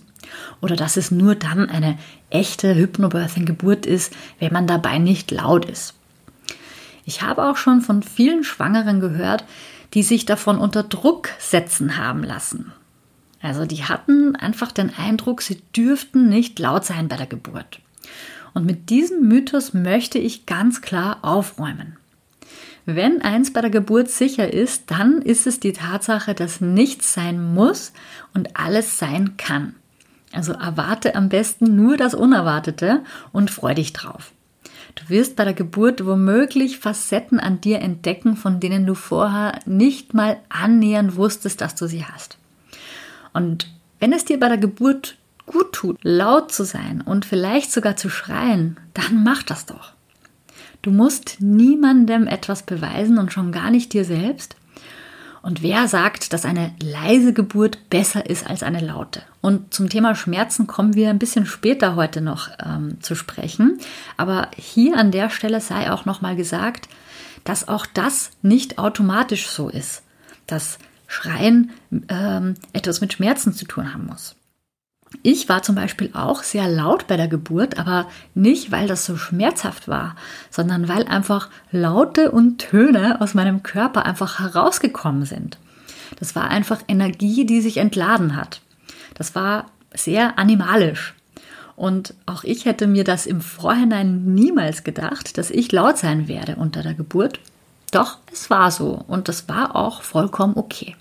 Oder 0.62 0.76
dass 0.76 0.96
es 0.96 1.12
nur 1.12 1.36
dann 1.36 1.70
eine 1.70 1.98
echte 2.30 2.74
Hypnobirthing-Geburt 2.74 3.86
ist, 3.86 4.16
wenn 4.40 4.54
man 4.54 4.68
dabei 4.68 4.98
nicht 4.98 5.32
laut 5.32 5.66
ist. 5.66 5.96
Ich 7.06 7.22
habe 7.22 7.50
auch 7.50 7.58
schon 7.58 7.82
von 7.82 8.04
vielen 8.04 8.44
Schwangeren 8.44 9.00
gehört, 9.00 9.44
die 9.94 10.04
sich 10.04 10.26
davon 10.26 10.58
unter 10.58 10.84
Druck 10.84 11.30
setzen 11.40 11.98
haben 11.98 12.24
lassen. 12.24 12.72
Also 13.42 13.66
die 13.66 13.86
hatten 13.86 14.36
einfach 14.36 14.72
den 14.72 14.92
Eindruck, 14.96 15.42
sie 15.42 15.62
dürften 15.76 16.30
nicht 16.30 16.60
laut 16.60 16.86
sein 16.86 17.08
bei 17.08 17.16
der 17.16 17.28
Geburt. 17.28 17.80
Und 18.54 18.66
mit 18.66 18.90
diesem 18.90 19.28
Mythos 19.28 19.74
möchte 19.74 20.20
ich 20.20 20.46
ganz 20.46 20.82
klar 20.82 21.20
aufräumen. 21.22 21.98
Wenn 22.86 23.22
eins 23.22 23.54
bei 23.54 23.62
der 23.62 23.70
Geburt 23.70 24.10
sicher 24.10 24.52
ist, 24.52 24.90
dann 24.92 25.22
ist 25.22 25.46
es 25.46 25.60
die 25.60 25.74
Tatsache, 25.74 26.34
dass 26.34 26.60
nichts 26.60 27.14
sein 27.14 27.54
muss 27.54 27.94
und 28.34 28.58
alles 28.58 28.98
sein 28.98 29.38
kann. 29.38 29.76
Also 30.32 30.54
erwarte 30.54 31.16
am 31.16 31.30
besten 31.30 31.76
nur 31.76 31.98
das 31.98 32.14
Unerwartete 32.14 33.04
und 33.32 33.52
freu 33.52 33.74
dich 33.76 33.94
drauf. 33.94 34.32
Du 35.00 35.10
wirst 35.10 35.36
bei 35.36 35.46
der 35.46 35.54
Geburt 35.54 36.06
womöglich 36.06 36.80
Facetten 36.80 37.40
an 37.40 37.62
dir 37.62 37.80
entdecken, 37.80 38.36
von 38.36 38.60
denen 38.60 38.86
du 38.86 38.96
vorher 38.96 39.60
nicht 39.66 40.14
mal 40.14 40.38
annähernd 40.50 41.16
wusstest, 41.16 41.62
dass 41.62 41.76
du 41.76 41.88
sie 41.88 42.06
hast. 42.06 42.38
Und 43.34 43.68
wenn 44.00 44.14
es 44.14 44.26
dir 44.26 44.40
bei 44.40 44.50
der 44.50 44.58
Geburt 44.58 45.18
gut 45.46 45.74
tut, 45.74 45.98
laut 46.04 46.52
zu 46.52 46.64
sein 46.64 47.02
und 47.02 47.26
vielleicht 47.26 47.72
sogar 47.72 47.96
zu 47.96 48.10
schreien, 48.10 48.78
dann 48.94 49.24
mach 49.24 49.44
das 49.44 49.66
doch. 49.66 49.94
Du 50.82 50.92
musst 50.92 51.38
niemandem 51.40 52.28
etwas 52.28 52.64
beweisen 52.64 53.18
und 53.18 53.34
schon 53.34 53.52
gar 53.52 53.70
nicht 53.72 53.94
dir 53.94 54.06
selbst. 54.06 54.56
Und 55.42 55.64
wer 55.64 55.88
sagt, 55.88 56.34
dass 56.34 56.46
eine 56.46 56.74
leise 56.82 57.34
Geburt 57.34 57.90
besser 57.90 58.30
ist 58.30 58.48
als 58.48 58.64
eine 58.64 58.80
laute? 58.80 59.22
Und 59.42 59.74
zum 59.74 59.90
Thema 59.90 60.16
Schmerzen 60.16 60.68
kommen 60.68 60.96
wir 60.96 61.10
ein 61.10 61.20
bisschen 61.20 61.46
später 61.46 61.96
heute 61.96 62.22
noch 62.22 62.50
ähm, 62.64 63.02
zu 63.02 63.16
sprechen. 63.16 63.80
Aber 64.18 64.50
hier 64.58 64.98
an 64.98 65.12
der 65.12 65.30
Stelle 65.30 65.62
sei 65.62 65.92
auch 65.92 66.06
nochmal 66.06 66.36
gesagt, 66.36 66.90
dass 67.44 67.68
auch 67.68 67.86
das 67.86 68.32
nicht 68.42 68.78
automatisch 68.78 69.48
so 69.48 69.70
ist, 69.70 70.04
dass 70.46 70.78
Schreien 71.08 71.72
ähm, 72.10 72.56
etwas 72.74 73.02
mit 73.02 73.14
Schmerzen 73.14 73.54
zu 73.54 73.66
tun 73.66 73.94
haben 73.94 74.06
muss. 74.08 74.36
Ich 75.24 75.50
war 75.50 75.64
zum 75.64 75.76
Beispiel 75.76 76.12
auch 76.14 76.44
sehr 76.44 76.68
laut 76.68 77.08
bei 77.08 77.18
der 77.18 77.28
Geburt, 77.28 77.78
aber 77.78 78.08
nicht, 78.36 78.72
weil 78.72 78.88
das 78.88 79.06
so 79.06 79.18
schmerzhaft 79.18 79.88
war, 79.88 80.16
sondern 80.50 80.88
weil 80.88 81.06
einfach 81.08 81.50
Laute 81.72 82.32
und 82.32 82.60
Töne 82.60 83.20
aus 83.20 83.34
meinem 83.34 83.64
Körper 83.64 84.06
einfach 84.06 84.40
herausgekommen 84.40 85.26
sind. 85.26 85.58
Das 86.20 86.36
war 86.36 86.50
einfach 86.50 86.82
Energie, 86.88 87.46
die 87.46 87.62
sich 87.62 87.78
entladen 87.78 88.36
hat. 88.36 88.62
Das 89.16 89.36
war 89.36 89.66
sehr 89.94 90.38
animalisch. 90.38 91.16
Und 91.76 92.14
auch 92.26 92.44
ich 92.44 92.66
hätte 92.66 92.88
mir 92.88 93.04
das 93.04 93.26
im 93.26 93.42
Vorhinein 93.42 94.34
niemals 94.36 94.84
gedacht, 94.84 95.38
dass 95.38 95.50
ich 95.50 95.72
laut 95.72 95.98
sein 95.98 96.28
werde 96.28 96.56
unter 96.58 96.84
der 96.84 96.94
Geburt. 96.94 97.40
Doch 97.92 98.18
es 98.32 98.50
war 98.50 98.70
so 98.70 99.04
und 99.08 99.28
das 99.28 99.50
war 99.50 99.76
auch 99.76 100.04
vollkommen 100.04 100.56
okay. 100.56 100.96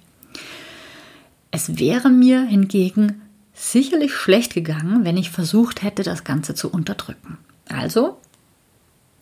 Es 1.50 1.78
wäre 1.78 2.10
mir 2.10 2.42
hingegen 2.42 3.22
sicherlich 3.58 4.14
schlecht 4.14 4.54
gegangen, 4.54 5.04
wenn 5.04 5.16
ich 5.16 5.30
versucht 5.30 5.82
hätte, 5.82 6.02
das 6.02 6.24
Ganze 6.24 6.54
zu 6.54 6.70
unterdrücken. 6.70 7.38
Also, 7.68 8.18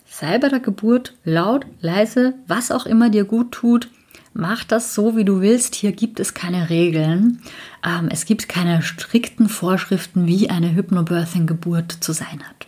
sei 0.07 0.39
bei 0.39 0.49
der 0.49 0.61
Geburt 0.61 1.15
laut, 1.25 1.67
leise, 1.81 2.35
was 2.47 2.71
auch 2.71 2.87
immer 2.87 3.11
dir 3.11 3.25
gut 3.25 3.53
tut. 3.53 3.89
Mach 4.35 4.65
das 4.65 4.95
so, 4.95 5.17
wie 5.17 5.25
du 5.25 5.41
willst. 5.41 5.75
Hier 5.75 5.93
gibt 5.93 6.21
es 6.21 6.35
keine 6.35 6.69
Regeln. 6.69 7.41
Ähm, 7.85 8.09
es 8.11 8.27
gibt 8.27 8.49
keine 8.49 8.83
strikten 8.83 9.49
Vorschriften, 9.49 10.27
wie 10.27 10.51
eine 10.51 10.75
Hypnobirthing-Geburt 10.75 11.93
zu 12.01 12.13
sein 12.13 12.43
hat. 12.47 12.67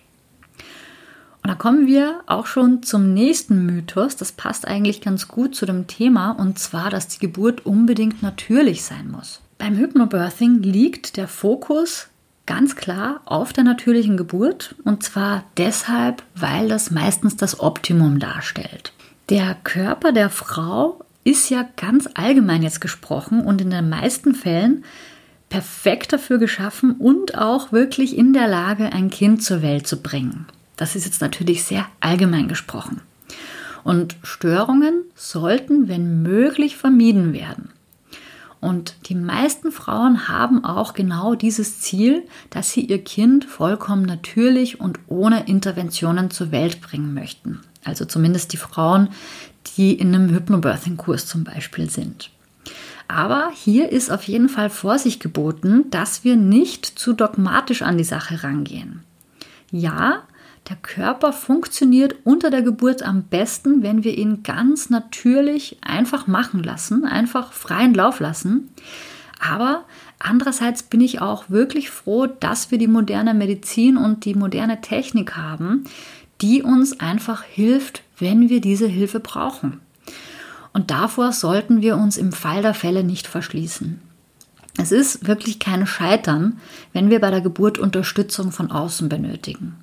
Und 1.43 1.51
da 1.51 1.55
kommen 1.55 1.87
wir 1.87 2.21
auch 2.27 2.47
schon 2.47 2.83
zum 2.83 3.13
nächsten 3.13 3.67
Mythos. 3.67 4.17
Das 4.17 4.33
passt 4.33 4.67
eigentlich 4.67 5.03
ganz 5.03 5.29
gut 5.29 5.55
zu 5.55 5.67
dem 5.67 5.87
Thema, 5.87 6.33
und 6.33 6.59
zwar, 6.59 6.89
dass 6.89 7.09
die 7.09 7.21
Geburt 7.21 7.67
unbedingt 7.67 8.23
natürlich 8.23 8.83
sein 8.83 9.11
muss. 9.11 9.43
Beim 9.59 9.77
Hypnobirthing 9.77 10.63
liegt 10.63 11.17
der 11.17 11.27
Fokus 11.27 12.09
ganz 12.47 12.77
klar 12.77 13.21
auf 13.25 13.53
der 13.53 13.65
natürlichen 13.65 14.17
Geburt 14.17 14.77
und 14.85 15.03
zwar 15.03 15.45
deshalb, 15.57 16.23
weil 16.35 16.69
das 16.69 16.91
meistens 16.91 17.37
das 17.37 17.61
Optimum 17.61 18.21
darstellt. 18.21 18.93
Der 19.29 19.57
Körper 19.65 20.13
der 20.13 20.31
Frau 20.31 21.01
ist 21.25 21.51
ja 21.51 21.69
ganz 21.77 22.09
allgemein 22.15 22.63
jetzt 22.63 22.81
gesprochen 22.81 23.43
und 23.43 23.61
in 23.61 23.71
den 23.71 23.89
meisten 23.91 24.35
Fällen 24.35 24.85
perfekt 25.51 26.13
dafür 26.13 26.39
geschaffen 26.39 26.93
und 26.93 27.37
auch 27.37 27.73
wirklich 27.73 28.17
in 28.17 28.33
der 28.33 28.49
Lage, 28.49 28.93
ein 28.93 29.11
Kind 29.11 29.43
zur 29.43 29.61
Welt 29.61 29.87
zu 29.87 30.01
bringen. 30.01 30.47
Das 30.77 30.95
ist 30.95 31.05
jetzt 31.05 31.21
natürlich 31.21 31.65
sehr 31.65 31.87
allgemein 32.01 32.49
gesprochen. 32.49 33.03
Und 33.85 34.17
Störungen 34.23 35.05
sollten, 35.15 35.89
wenn 35.89 36.23
möglich, 36.23 36.77
vermieden 36.77 37.33
werden. 37.33 37.71
Und 38.61 38.97
die 39.09 39.15
meisten 39.15 39.71
Frauen 39.71 40.29
haben 40.29 40.65
auch 40.65 40.93
genau 40.95 41.35
dieses 41.35 41.81
Ziel, 41.81 42.27
dass 42.51 42.71
sie 42.71 42.81
ihr 42.81 43.03
Kind 43.03 43.45
vollkommen 43.45 44.03
natürlich 44.03 44.81
und 44.81 44.99
ohne 45.07 45.47
Interventionen 45.47 46.31
zur 46.31 46.51
Welt 46.51 46.81
bringen 46.81 47.15
möchten. 47.15 47.61
Also 47.85 48.05
zumindest 48.05 48.53
die 48.53 48.57
Frauen, 48.57 49.11
die 49.77 49.93
in 49.93 50.15
einem 50.15 50.31
Hypnobirthing-Kurs 50.31 51.27
zum 51.27 51.45
Beispiel 51.45 51.89
sind. 51.89 52.31
Aber 53.07 53.51
hier 53.55 53.91
ist 53.91 54.11
auf 54.11 54.25
jeden 54.25 54.49
Fall 54.49 54.69
Vorsicht 54.69 55.21
geboten, 55.21 55.85
dass 55.91 56.25
wir 56.25 56.37
nicht 56.37 56.85
zu 56.85 57.15
dogmatisch 57.15 57.83
an 57.83 57.97
die 57.97 58.05
Sache 58.05 58.43
rangehen. 58.43 59.03
Ja, 59.71 60.25
der 60.69 60.77
Körper 60.77 61.33
funktioniert 61.33 62.17
unter 62.25 62.51
der 62.51 62.63
Geburt 62.63 63.03
am 63.03 63.23
besten, 63.23 63.83
wenn 63.83 64.05
wir 64.05 64.17
ihn 64.17 64.43
ganz 64.43 64.91
natürlich 64.91 65.79
einfach 65.81 66.27
machen 66.27 66.63
lassen, 66.63 67.05
einfach 67.05 67.53
freien 67.53 67.95
Lauf 67.95 68.21
lassen. 68.21 68.69
Aber 69.41 69.85
andererseits 70.19 70.83
bin 70.83 71.01
ich 71.01 71.21
auch 71.21 71.49
wirklich 71.49 71.91
froh, 71.91 72.27
dass 72.27 72.71
wir 72.71 72.79
die 72.79 72.89
moderne 72.89 73.35
Medizin 73.35 73.97
und 73.97 74.25
die 74.25 74.35
moderne 74.35 74.81
Technik 74.81 75.37
haben, 75.37 75.85
die 76.41 76.63
uns 76.63 77.01
einfach 77.01 77.45
hilft, 77.45 78.03
wenn 78.19 78.49
wir 78.49 78.61
diese 78.61 78.87
Hilfe 78.87 79.21
brauchen. 79.21 79.81
Und 80.73 80.91
davor 80.91 81.33
sollten 81.33 81.81
wir 81.81 81.97
uns 81.97 82.17
im 82.17 82.33
Fall 82.33 82.63
der 82.63 82.75
Fälle 82.75 83.05
nicht 83.05 83.27
verschließen. 83.27 84.01
Es 84.77 84.93
ist 84.93 85.27
wirklich 85.27 85.59
kein 85.59 85.87
Scheitern, 85.87 86.61
wenn 86.93 87.11
wir 87.11 87.21
bei 87.21 87.31
der 87.31 87.41
Geburt 87.41 87.79
Unterstützung 87.79 88.53
von 88.53 88.71
außen 88.71 89.09
benötigen. 89.09 89.77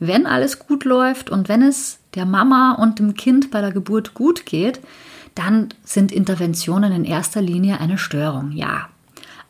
Wenn 0.00 0.26
alles 0.26 0.58
gut 0.58 0.84
läuft 0.84 1.30
und 1.30 1.48
wenn 1.48 1.62
es 1.62 1.98
der 2.14 2.26
Mama 2.26 2.72
und 2.72 2.98
dem 2.98 3.14
Kind 3.14 3.50
bei 3.50 3.60
der 3.60 3.72
Geburt 3.72 4.14
gut 4.14 4.46
geht, 4.46 4.80
dann 5.34 5.68
sind 5.84 6.12
Interventionen 6.12 6.92
in 6.92 7.04
erster 7.04 7.42
Linie 7.42 7.80
eine 7.80 7.98
Störung, 7.98 8.52
ja. 8.52 8.88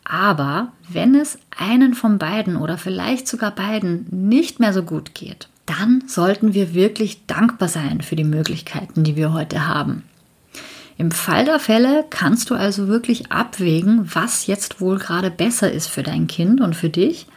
Aber 0.03 0.71
wenn 0.87 1.13
es 1.13 1.37
einen 1.55 1.93
von 1.93 2.17
beiden 2.17 2.55
oder 2.57 2.77
vielleicht 2.77 3.27
sogar 3.27 3.51
beiden 3.51 4.07
nicht 4.09 4.59
mehr 4.59 4.73
so 4.73 4.83
gut 4.83 5.13
geht, 5.13 5.49
dann 5.65 6.03
sollten 6.07 6.55
wir 6.55 6.73
wirklich 6.73 7.27
dankbar 7.27 7.69
sein 7.69 8.01
für 8.01 8.15
die 8.15 8.23
Möglichkeiten, 8.23 9.03
die 9.03 9.15
wir 9.15 9.33
heute 9.33 9.67
haben. 9.67 10.03
Im 10.97 11.11
Fall 11.11 11.45
der 11.45 11.59
Fälle 11.59 12.05
kannst 12.09 12.49
du 12.49 12.55
also 12.55 12.87
wirklich 12.87 13.31
abwägen, 13.31 14.09
was 14.13 14.47
jetzt 14.47 14.81
wohl 14.81 14.97
gerade 14.97 15.31
besser 15.31 15.71
ist 15.71 15.87
für 15.87 16.03
dein 16.03 16.27
Kind 16.27 16.59
und 16.59 16.75
für 16.75 16.89
dich. 16.89 17.27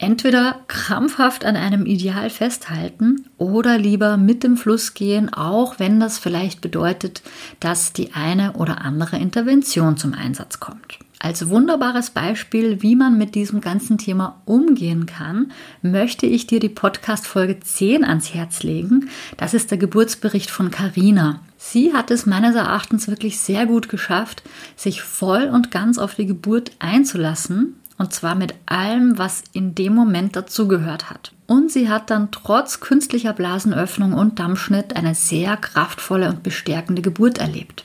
Entweder 0.00 0.60
krampfhaft 0.68 1.44
an 1.44 1.56
einem 1.56 1.84
Ideal 1.84 2.30
festhalten 2.30 3.26
oder 3.36 3.78
lieber 3.78 4.16
mit 4.16 4.44
dem 4.44 4.56
Fluss 4.56 4.94
gehen, 4.94 5.32
auch 5.32 5.80
wenn 5.80 5.98
das 5.98 6.18
vielleicht 6.18 6.60
bedeutet, 6.60 7.22
dass 7.58 7.92
die 7.92 8.14
eine 8.14 8.52
oder 8.52 8.82
andere 8.82 9.16
Intervention 9.16 9.96
zum 9.96 10.14
Einsatz 10.14 10.60
kommt. 10.60 10.98
Als 11.20 11.48
wunderbares 11.48 12.10
Beispiel, 12.10 12.80
wie 12.80 12.94
man 12.94 13.18
mit 13.18 13.34
diesem 13.34 13.60
ganzen 13.60 13.98
Thema 13.98 14.40
umgehen 14.44 15.06
kann, 15.06 15.50
möchte 15.82 16.26
ich 16.26 16.46
dir 16.46 16.60
die 16.60 16.68
Podcast 16.68 17.26
Folge 17.26 17.58
10 17.58 18.04
ans 18.04 18.34
Herz 18.34 18.62
legen. 18.62 19.08
Das 19.36 19.52
ist 19.52 19.72
der 19.72 19.78
Geburtsbericht 19.78 20.48
von 20.48 20.70
Carina. 20.70 21.40
Sie 21.56 21.92
hat 21.92 22.12
es 22.12 22.24
meines 22.24 22.54
Erachtens 22.54 23.08
wirklich 23.08 23.40
sehr 23.40 23.66
gut 23.66 23.88
geschafft, 23.88 24.44
sich 24.76 25.02
voll 25.02 25.50
und 25.52 25.72
ganz 25.72 25.98
auf 25.98 26.14
die 26.14 26.26
Geburt 26.26 26.70
einzulassen, 26.78 27.74
und 27.98 28.12
zwar 28.12 28.36
mit 28.36 28.54
allem, 28.66 29.18
was 29.18 29.42
in 29.52 29.74
dem 29.74 29.94
Moment 29.94 30.36
dazugehört 30.36 31.10
hat. 31.10 31.32
Und 31.46 31.70
sie 31.70 31.88
hat 31.88 32.10
dann 32.10 32.30
trotz 32.30 32.80
künstlicher 32.80 33.32
Blasenöffnung 33.32 34.12
und 34.12 34.38
Dammschnitt 34.38 34.96
eine 34.96 35.14
sehr 35.14 35.56
kraftvolle 35.56 36.28
und 36.28 36.42
bestärkende 36.42 37.02
Geburt 37.02 37.38
erlebt. 37.38 37.84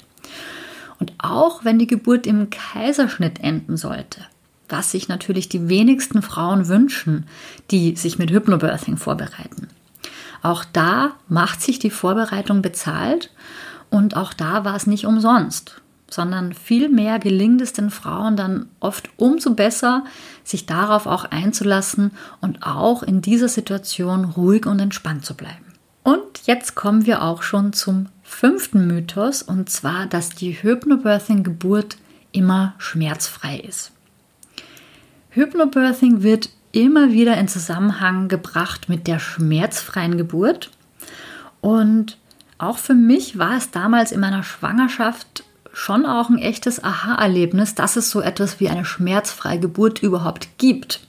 Und 0.99 1.13
auch 1.17 1.65
wenn 1.65 1.79
die 1.79 1.87
Geburt 1.87 2.27
im 2.27 2.49
Kaiserschnitt 2.49 3.39
enden 3.43 3.75
sollte, 3.75 4.21
was 4.69 4.91
sich 4.91 5.07
natürlich 5.07 5.49
die 5.49 5.67
wenigsten 5.67 6.21
Frauen 6.21 6.67
wünschen, 6.67 7.25
die 7.71 7.95
sich 7.95 8.19
mit 8.19 8.31
Hypnobirthing 8.31 8.97
vorbereiten. 8.97 9.67
Auch 10.41 10.63
da 10.71 11.13
macht 11.27 11.61
sich 11.61 11.79
die 11.79 11.89
Vorbereitung 11.89 12.61
bezahlt 12.61 13.31
und 13.89 14.15
auch 14.15 14.33
da 14.33 14.65
war 14.65 14.75
es 14.75 14.87
nicht 14.87 15.05
umsonst, 15.05 15.81
sondern 16.13 16.53
vielmehr 16.53 17.19
gelingt 17.19 17.61
es 17.61 17.73
den 17.73 17.89
Frauen 17.89 18.35
dann 18.35 18.67
oft 18.79 19.09
umso 19.17 19.53
besser, 19.53 20.05
sich 20.43 20.65
darauf 20.65 21.05
auch 21.05 21.25
einzulassen 21.25 22.11
und 22.41 22.63
auch 22.63 23.03
in 23.03 23.21
dieser 23.21 23.49
Situation 23.49 24.25
ruhig 24.25 24.65
und 24.65 24.79
entspannt 24.79 25.25
zu 25.25 25.35
bleiben. 25.35 25.73
Und 26.03 26.45
jetzt 26.45 26.75
kommen 26.75 27.05
wir 27.05 27.23
auch 27.23 27.43
schon 27.43 27.73
zum 27.73 28.07
fünften 28.23 28.87
Mythos, 28.87 29.41
und 29.41 29.69
zwar, 29.69 30.05
dass 30.05 30.29
die 30.29 30.51
Hypnobirthing-Geburt 30.51 31.97
immer 32.31 32.73
schmerzfrei 32.77 33.57
ist. 33.59 33.91
Hypnobirthing 35.29 36.23
wird 36.23 36.49
immer 36.73 37.11
wieder 37.11 37.37
in 37.37 37.47
Zusammenhang 37.47 38.27
gebracht 38.27 38.89
mit 38.89 39.07
der 39.07 39.19
schmerzfreien 39.19 40.17
Geburt. 40.17 40.71
Und 41.61 42.17
auch 42.57 42.77
für 42.77 42.95
mich 42.95 43.37
war 43.37 43.57
es 43.57 43.71
damals 43.71 44.11
in 44.11 44.19
meiner 44.19 44.43
Schwangerschaft 44.43 45.43
schon 45.73 46.05
auch 46.05 46.29
ein 46.29 46.37
echtes 46.37 46.83
Aha-Erlebnis, 46.83 47.75
dass 47.75 47.95
es 47.95 48.09
so 48.09 48.21
etwas 48.21 48.59
wie 48.59 48.69
eine 48.69 48.85
schmerzfreie 48.85 49.59
Geburt 49.59 50.01
überhaupt 50.01 50.57
gibt. 50.57 51.01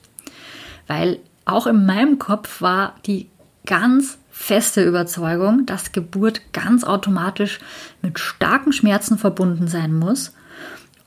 Weil 0.87 1.19
auch 1.45 1.67
in 1.67 1.87
meinem 1.87 2.19
Kopf 2.19 2.63
war 2.63 2.95
die 3.07 3.29
ganz 3.67 4.19
feste 4.31 4.83
Überzeugung, 4.83 5.67
dass 5.67 5.93
Geburt 5.93 6.41
ganz 6.53 6.83
automatisch 6.83 7.61
mit 8.03 8.19
starken 8.19 8.73
Schmerzen 8.73 9.19
verbunden 9.19 9.69
sein 9.69 9.95
muss. 9.95 10.33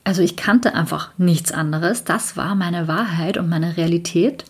Also 0.04 0.22
ich 0.22 0.36
kannte 0.36 0.74
einfach 0.74 1.10
nichts 1.18 1.52
anderes. 1.52 2.04
Das 2.04 2.36
war 2.36 2.54
meine 2.54 2.88
Wahrheit 2.88 3.36
und 3.36 3.48
meine 3.48 3.76
Realität. 3.76 4.44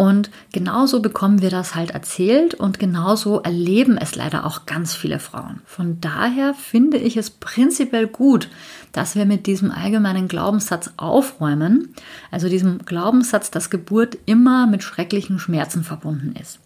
Und 0.00 0.30
genauso 0.50 1.02
bekommen 1.02 1.42
wir 1.42 1.50
das 1.50 1.74
halt 1.74 1.90
erzählt 1.90 2.54
und 2.54 2.78
genauso 2.78 3.42
erleben 3.42 3.98
es 3.98 4.14
leider 4.14 4.46
auch 4.46 4.64
ganz 4.64 4.94
viele 4.94 5.18
Frauen. 5.18 5.60
Von 5.66 6.00
daher 6.00 6.54
finde 6.54 6.96
ich 6.96 7.18
es 7.18 7.28
prinzipiell 7.28 8.06
gut, 8.06 8.48
dass 8.92 9.14
wir 9.14 9.26
mit 9.26 9.46
diesem 9.46 9.70
allgemeinen 9.70 10.26
Glaubenssatz 10.26 10.92
aufräumen, 10.96 11.94
also 12.30 12.48
diesem 12.48 12.78
Glaubenssatz, 12.86 13.50
dass 13.50 13.68
Geburt 13.68 14.16
immer 14.24 14.66
mit 14.66 14.82
schrecklichen 14.82 15.38
Schmerzen 15.38 15.84
verbunden 15.84 16.34
ist. 16.40 16.60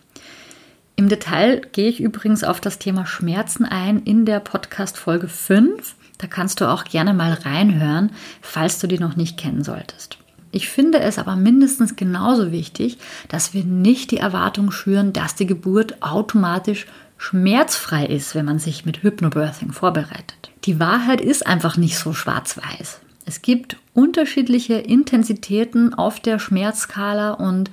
Im 0.95 1.09
Detail 1.09 1.63
gehe 1.73 1.89
ich 1.89 2.01
übrigens 2.01 2.45
auf 2.45 2.61
das 2.61 2.79
Thema 2.79 3.05
Schmerzen 3.05 3.65
ein 3.65 3.99
in 4.05 4.27
der 4.27 4.39
Podcast 4.39 4.97
Folge 4.97 5.27
5. 5.27 5.97
Da 6.19 6.29
kannst 6.29 6.61
du 6.61 6.71
auch 6.71 6.85
gerne 6.85 7.13
mal 7.15 7.33
reinhören, 7.33 8.13
falls 8.41 8.79
du 8.79 8.87
die 8.87 9.01
noch 9.01 9.17
nicht 9.17 9.37
kennen 9.37 9.65
solltest. 9.65 10.19
Ich 10.55 10.69
finde 10.69 11.01
es 11.01 11.19
aber 11.19 11.35
mindestens 11.35 11.97
genauso 11.97 12.53
wichtig, 12.53 12.99
dass 13.27 13.55
wir 13.55 13.65
nicht 13.65 14.13
die 14.13 14.19
Erwartung 14.19 14.71
schüren, 14.71 15.13
dass 15.13 15.35
die 15.35 15.47
Geburt 15.47 16.01
automatisch 16.01 16.87
schmerzfrei 17.19 18.07
ist, 18.07 18.37
wenn 18.37 18.45
man 18.45 18.61
sich 18.61 18.85
mit 18.85 19.03
Hypnobirthing 19.03 19.73
vorbereitet. 19.73 20.53
Die 20.63 20.79
Wahrheit 20.79 21.21
ist 21.21 21.45
einfach 21.45 21.77
nicht 21.77 21.99
so 21.99 22.13
schwarz-weiß. 22.13 23.01
Es 23.27 23.43
gibt 23.43 23.79
unterschiedliche 23.95 24.75
Intensitäten 24.75 25.93
auf 25.93 26.21
der 26.21 26.39
Schmerzskala 26.39 27.33
und 27.33 27.73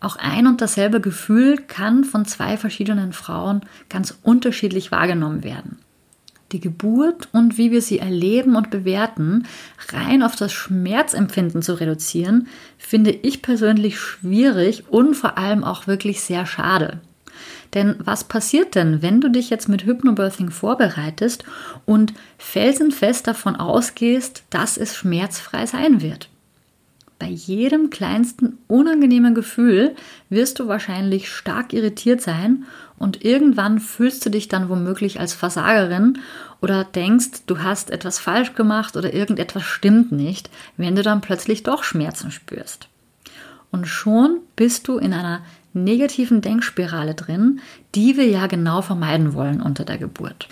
auch 0.00 0.16
ein 0.16 0.46
und 0.46 0.62
dasselbe 0.62 1.02
Gefühl 1.02 1.58
kann 1.58 2.02
von 2.02 2.24
zwei 2.24 2.56
verschiedenen 2.56 3.12
Frauen 3.12 3.60
ganz 3.90 4.16
unterschiedlich 4.22 4.90
wahrgenommen 4.90 5.44
werden. 5.44 5.80
Die 6.52 6.60
Geburt 6.60 7.28
und 7.32 7.56
wie 7.56 7.70
wir 7.70 7.80
sie 7.80 7.98
erleben 7.98 8.56
und 8.56 8.70
bewerten, 8.70 9.46
rein 9.88 10.22
auf 10.22 10.36
das 10.36 10.52
Schmerzempfinden 10.52 11.62
zu 11.62 11.80
reduzieren, 11.80 12.46
finde 12.76 13.10
ich 13.10 13.42
persönlich 13.42 13.98
schwierig 13.98 14.84
und 14.90 15.14
vor 15.14 15.38
allem 15.38 15.64
auch 15.64 15.86
wirklich 15.86 16.20
sehr 16.20 16.44
schade. 16.44 17.00
Denn 17.74 17.96
was 17.98 18.24
passiert 18.24 18.74
denn, 18.74 19.00
wenn 19.00 19.20
du 19.20 19.30
dich 19.30 19.48
jetzt 19.48 19.68
mit 19.68 19.84
Hypnobirthing 19.84 20.50
vorbereitest 20.50 21.44
und 21.86 22.12
felsenfest 22.36 23.26
davon 23.26 23.56
ausgehst, 23.56 24.44
dass 24.50 24.76
es 24.76 24.94
schmerzfrei 24.94 25.64
sein 25.64 26.02
wird? 26.02 26.28
Bei 27.22 27.28
jedem 27.28 27.90
kleinsten 27.90 28.58
unangenehmen 28.66 29.32
Gefühl 29.32 29.94
wirst 30.28 30.58
du 30.58 30.66
wahrscheinlich 30.66 31.30
stark 31.30 31.72
irritiert 31.72 32.20
sein 32.20 32.64
und 32.98 33.24
irgendwann 33.24 33.78
fühlst 33.78 34.26
du 34.26 34.30
dich 34.30 34.48
dann 34.48 34.68
womöglich 34.68 35.20
als 35.20 35.32
Versagerin 35.32 36.18
oder 36.60 36.82
denkst, 36.82 37.44
du 37.46 37.60
hast 37.60 37.92
etwas 37.92 38.18
falsch 38.18 38.56
gemacht 38.56 38.96
oder 38.96 39.14
irgendetwas 39.14 39.62
stimmt 39.62 40.10
nicht, 40.10 40.50
wenn 40.76 40.96
du 40.96 41.04
dann 41.04 41.20
plötzlich 41.20 41.62
doch 41.62 41.84
Schmerzen 41.84 42.32
spürst. 42.32 42.88
Und 43.70 43.86
schon 43.86 44.40
bist 44.56 44.88
du 44.88 44.98
in 44.98 45.12
einer 45.12 45.42
negativen 45.74 46.40
Denkspirale 46.40 47.14
drin, 47.14 47.60
die 47.94 48.16
wir 48.16 48.26
ja 48.26 48.48
genau 48.48 48.82
vermeiden 48.82 49.32
wollen 49.32 49.62
unter 49.62 49.84
der 49.84 49.98
Geburt. 49.98 50.48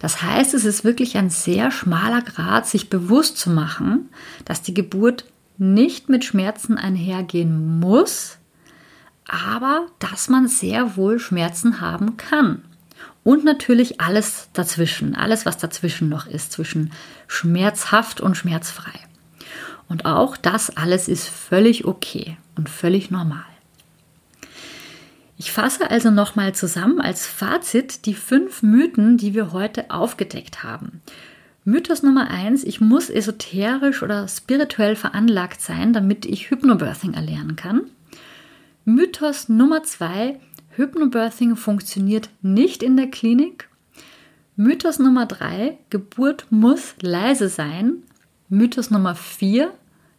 Das 0.00 0.20
heißt, 0.20 0.52
es 0.52 0.66
ist 0.66 0.84
wirklich 0.84 1.16
ein 1.16 1.30
sehr 1.30 1.70
schmaler 1.70 2.20
Grad, 2.20 2.66
sich 2.66 2.90
bewusst 2.90 3.38
zu 3.38 3.48
machen, 3.48 4.10
dass 4.44 4.60
die 4.60 4.74
Geburt 4.74 5.24
nicht 5.60 6.08
mit 6.08 6.24
Schmerzen 6.24 6.78
einhergehen 6.78 7.78
muss, 7.80 8.38
aber 9.28 9.86
dass 9.98 10.28
man 10.28 10.48
sehr 10.48 10.96
wohl 10.96 11.18
Schmerzen 11.18 11.80
haben 11.80 12.16
kann. 12.16 12.62
Und 13.22 13.44
natürlich 13.44 14.00
alles 14.00 14.48
dazwischen, 14.54 15.14
alles, 15.14 15.44
was 15.44 15.58
dazwischen 15.58 16.08
noch 16.08 16.26
ist, 16.26 16.52
zwischen 16.52 16.92
schmerzhaft 17.28 18.22
und 18.22 18.36
schmerzfrei. 18.36 18.98
Und 19.88 20.06
auch 20.06 20.38
das 20.38 20.76
alles 20.76 21.06
ist 21.08 21.28
völlig 21.28 21.84
okay 21.84 22.38
und 22.56 22.70
völlig 22.70 23.10
normal. 23.10 23.44
Ich 25.36 25.52
fasse 25.52 25.90
also 25.90 26.10
nochmal 26.10 26.54
zusammen 26.54 27.00
als 27.00 27.26
Fazit 27.26 28.06
die 28.06 28.14
fünf 28.14 28.62
Mythen, 28.62 29.18
die 29.18 29.34
wir 29.34 29.52
heute 29.52 29.90
aufgedeckt 29.90 30.62
haben. 30.62 31.02
Mythos 31.70 32.02
Nummer 32.02 32.28
eins: 32.28 32.64
Ich 32.64 32.80
muss 32.80 33.10
esoterisch 33.10 34.02
oder 34.02 34.26
spirituell 34.26 34.96
veranlagt 34.96 35.60
sein, 35.60 35.92
damit 35.92 36.26
ich 36.26 36.50
Hypnobirthing 36.50 37.14
erlernen 37.14 37.54
kann. 37.54 37.82
Mythos 38.84 39.48
Nummer 39.48 39.84
zwei: 39.84 40.40
Hypnobirthing 40.70 41.54
funktioniert 41.54 42.28
nicht 42.42 42.82
in 42.82 42.96
der 42.96 43.06
Klinik. 43.06 43.68
Mythos 44.56 44.98
Nummer 44.98 45.26
drei: 45.26 45.78
Geburt 45.90 46.48
muss 46.50 46.96
leise 47.02 47.48
sein. 47.48 48.02
Mythos 48.48 48.90
Nummer 48.90 49.14
vier: 49.14 49.72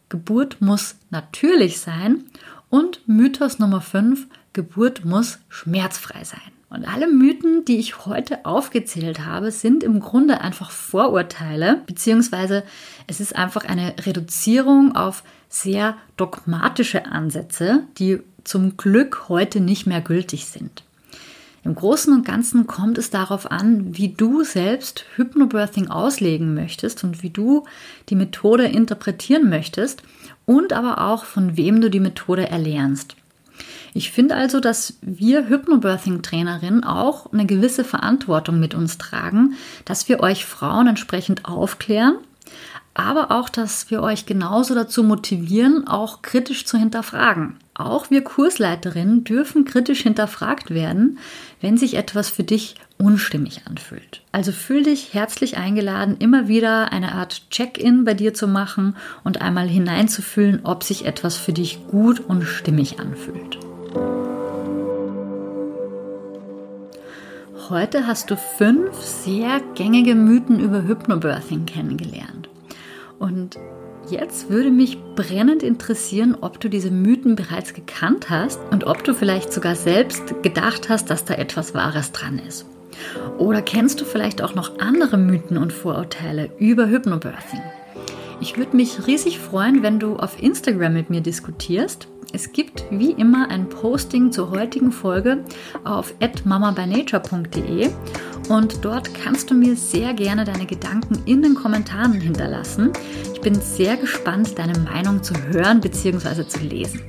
Geburt 0.08 0.62
muss 0.62 0.96
natürlich 1.10 1.80
sein. 1.80 2.24
Und 2.70 3.06
Mythos 3.06 3.58
Nummer 3.58 3.82
fünf: 3.82 4.26
Geburt 4.54 5.04
muss 5.04 5.38
schmerzfrei 5.50 6.24
sein. 6.24 6.40
Und 6.72 6.86
alle 6.86 7.06
Mythen, 7.06 7.66
die 7.66 7.78
ich 7.78 8.06
heute 8.06 8.46
aufgezählt 8.46 9.26
habe, 9.26 9.50
sind 9.50 9.84
im 9.84 10.00
Grunde 10.00 10.40
einfach 10.40 10.70
Vorurteile, 10.70 11.82
beziehungsweise 11.86 12.62
es 13.06 13.20
ist 13.20 13.36
einfach 13.36 13.66
eine 13.66 13.94
Reduzierung 14.06 14.96
auf 14.96 15.22
sehr 15.50 15.98
dogmatische 16.16 17.04
Ansätze, 17.04 17.82
die 17.98 18.20
zum 18.44 18.78
Glück 18.78 19.28
heute 19.28 19.60
nicht 19.60 19.86
mehr 19.86 20.00
gültig 20.00 20.46
sind. 20.46 20.82
Im 21.62 21.74
Großen 21.74 22.12
und 22.12 22.24
Ganzen 22.24 22.66
kommt 22.66 22.96
es 22.96 23.10
darauf 23.10 23.50
an, 23.50 23.94
wie 23.96 24.08
du 24.08 24.42
selbst 24.42 25.04
Hypnobirthing 25.16 25.88
auslegen 25.88 26.54
möchtest 26.54 27.04
und 27.04 27.22
wie 27.22 27.30
du 27.30 27.64
die 28.08 28.16
Methode 28.16 28.64
interpretieren 28.64 29.50
möchtest 29.50 30.02
und 30.46 30.72
aber 30.72 31.06
auch 31.06 31.26
von 31.26 31.58
wem 31.58 31.82
du 31.82 31.90
die 31.90 32.00
Methode 32.00 32.48
erlernst. 32.48 33.14
Ich 33.94 34.10
finde 34.10 34.34
also, 34.36 34.60
dass 34.60 34.94
wir 35.02 35.48
Hypnobirthing-Trainerinnen 35.48 36.84
auch 36.84 37.32
eine 37.32 37.46
gewisse 37.46 37.84
Verantwortung 37.84 38.58
mit 38.58 38.74
uns 38.74 38.98
tragen, 38.98 39.54
dass 39.84 40.08
wir 40.08 40.20
euch 40.20 40.46
Frauen 40.46 40.86
entsprechend 40.86 41.44
aufklären, 41.44 42.16
aber 42.94 43.30
auch, 43.30 43.48
dass 43.48 43.90
wir 43.90 44.02
euch 44.02 44.26
genauso 44.26 44.74
dazu 44.74 45.02
motivieren, 45.02 45.86
auch 45.86 46.22
kritisch 46.22 46.66
zu 46.66 46.78
hinterfragen. 46.78 47.56
Auch 47.74 48.10
wir 48.10 48.22
Kursleiterinnen 48.22 49.24
dürfen 49.24 49.64
kritisch 49.64 50.02
hinterfragt 50.02 50.70
werden, 50.70 51.18
wenn 51.62 51.78
sich 51.78 51.94
etwas 51.94 52.28
für 52.28 52.44
dich 52.44 52.74
unstimmig 52.98 53.62
anfühlt. 53.66 54.22
Also 54.30 54.52
fühl 54.52 54.82
dich 54.82 55.14
herzlich 55.14 55.56
eingeladen, 55.56 56.16
immer 56.18 56.48
wieder 56.48 56.92
eine 56.92 57.12
Art 57.12 57.50
Check-in 57.50 58.04
bei 58.04 58.12
dir 58.14 58.34
zu 58.34 58.46
machen 58.46 58.94
und 59.24 59.40
einmal 59.40 59.68
hineinzufühlen, 59.68 60.60
ob 60.64 60.84
sich 60.84 61.06
etwas 61.06 61.36
für 61.36 61.54
dich 61.54 61.86
gut 61.88 62.20
und 62.20 62.42
stimmig 62.44 63.00
anfühlt. 63.00 63.58
Heute 67.68 68.06
hast 68.06 68.30
du 68.30 68.36
fünf 68.36 68.94
sehr 69.00 69.60
gängige 69.74 70.14
Mythen 70.14 70.60
über 70.60 70.82
Hypnobirthing 70.82 71.64
kennengelernt. 71.64 72.48
Und 73.18 73.58
jetzt 74.10 74.50
würde 74.50 74.70
mich 74.70 74.98
brennend 75.14 75.62
interessieren, 75.62 76.36
ob 76.40 76.60
du 76.60 76.68
diese 76.68 76.90
Mythen 76.90 77.34
bereits 77.34 77.72
gekannt 77.72 78.30
hast 78.30 78.60
und 78.70 78.84
ob 78.84 79.04
du 79.04 79.14
vielleicht 79.14 79.52
sogar 79.52 79.74
selbst 79.74 80.42
gedacht 80.42 80.88
hast, 80.88 81.08
dass 81.08 81.24
da 81.24 81.34
etwas 81.34 81.74
Wahres 81.74 82.12
dran 82.12 82.38
ist. 82.38 82.66
Oder 83.38 83.62
kennst 83.62 84.00
du 84.00 84.04
vielleicht 84.04 84.42
auch 84.42 84.54
noch 84.54 84.78
andere 84.78 85.16
Mythen 85.16 85.56
und 85.56 85.72
Vorurteile 85.72 86.50
über 86.58 86.88
Hypnobirthing? 86.88 87.62
Ich 88.42 88.58
würde 88.58 88.76
mich 88.76 89.06
riesig 89.06 89.38
freuen, 89.38 89.84
wenn 89.84 90.00
du 90.00 90.16
auf 90.16 90.42
Instagram 90.42 90.94
mit 90.94 91.10
mir 91.10 91.20
diskutierst. 91.20 92.08
Es 92.32 92.52
gibt 92.52 92.84
wie 92.90 93.12
immer 93.12 93.48
ein 93.48 93.68
Posting 93.68 94.32
zur 94.32 94.50
heutigen 94.50 94.90
Folge 94.90 95.44
auf 95.84 96.12
mamabynature.de 96.44 97.90
und 98.48 98.84
dort 98.84 99.14
kannst 99.14 99.52
du 99.52 99.54
mir 99.54 99.76
sehr 99.76 100.12
gerne 100.12 100.44
deine 100.44 100.66
Gedanken 100.66 101.22
in 101.24 101.40
den 101.40 101.54
Kommentaren 101.54 102.14
hinterlassen. 102.14 102.92
Ich 103.32 103.40
bin 103.40 103.54
sehr 103.60 103.96
gespannt, 103.96 104.58
deine 104.58 104.76
Meinung 104.80 105.22
zu 105.22 105.34
hören 105.52 105.80
bzw. 105.80 106.44
zu 106.44 106.64
lesen. 106.64 107.00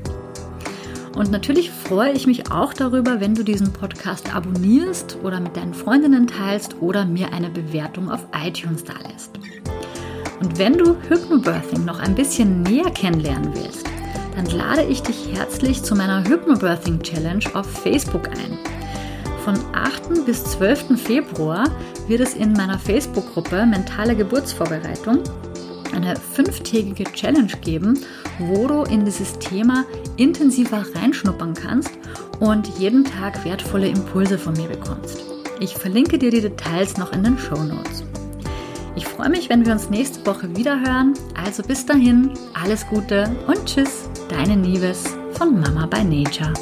Und 1.16 1.32
natürlich 1.32 1.72
freue 1.72 2.12
ich 2.12 2.28
mich 2.28 2.52
auch 2.52 2.76
darüber, 2.76 3.20
wenn 3.22 3.34
du 3.34 3.42
diesen 3.42 3.74
Podcast 3.74 4.36
abonnierst 4.36 5.18
oder 5.24 5.40
mit 5.40 5.58
deinen 5.58 5.74
Freundinnen 5.74 6.28
teilst 6.28 6.80
oder 6.80 7.06
mir 7.06 7.34
eine 7.34 7.50
Bewertung 7.50 8.12
auf 8.12 8.28
iTunes 8.40 8.84
da 8.84 8.94
lässt. 9.10 9.32
Und 10.44 10.60
wenn 10.60 10.78
du 10.78 10.98
Hypnobirthing 11.08 11.86
noch 11.86 12.02
ein 12.02 12.16
bisschen 12.16 12.64
näher 12.64 12.92
kennenlernen 12.92 13.54
willst, 13.54 13.88
dann 14.36 14.46
lade 14.48 14.84
ich 14.84 15.02
dich 15.02 15.30
herzlich 15.34 15.82
zu 15.84 15.96
meiner 15.96 16.28
Hypnobirthing 16.28 17.02
Challenge 17.02 17.46
auf 17.54 17.66
Facebook 17.66 18.28
ein. 18.28 18.58
Von 19.46 19.56
8. 19.74 20.26
bis 20.26 20.44
12. 20.44 21.00
Februar 21.02 21.72
wird 22.10 22.20
es 22.20 22.34
in 22.34 22.52
meiner 22.52 22.78
Facebook-Gruppe 22.78 23.66
Mentale 23.66 24.18
Geburtsvorbereitung 24.18 25.20
eine 25.96 26.18
fünftägige 26.18 27.06
Challenge 27.06 27.54
geben, 27.62 28.00
wo 28.40 28.68
du 28.68 28.84
in 28.84 29.06
dieses 29.06 29.40
Thema 29.40 29.86
intensiver 30.18 30.84
reinschnuppern 30.94 31.54
kannst 31.54 31.92
und 32.42 32.68
jeden 32.80 33.06
Tag 33.06 33.46
wertvolle 33.46 33.88
Impulse 33.88 34.38
von 34.38 34.54
mir 34.56 34.68
bekommst. 34.68 35.24
Ich 35.62 35.74
verlinke 35.74 36.18
dir 36.18 36.32
die 36.32 36.42
Details 36.42 36.98
noch 36.98 37.14
in 37.14 37.24
den 37.24 37.38
Show 37.38 37.64
Notes. 37.64 38.04
Ich 38.96 39.08
freue 39.08 39.30
mich, 39.30 39.50
wenn 39.50 39.66
wir 39.66 39.74
uns 39.74 39.90
nächste 39.90 40.26
Woche 40.26 40.56
wieder 40.56 40.80
hören. 40.80 41.14
Also 41.36 41.64
bis 41.64 41.86
dahin, 41.86 42.32
alles 42.54 42.86
Gute 42.88 43.36
und 43.48 43.66
tschüss, 43.66 44.10
deine 44.30 44.56
Nieves 44.56 45.06
von 45.34 45.60
Mama 45.60 45.88
by 45.88 46.04
Nature. 46.04 46.54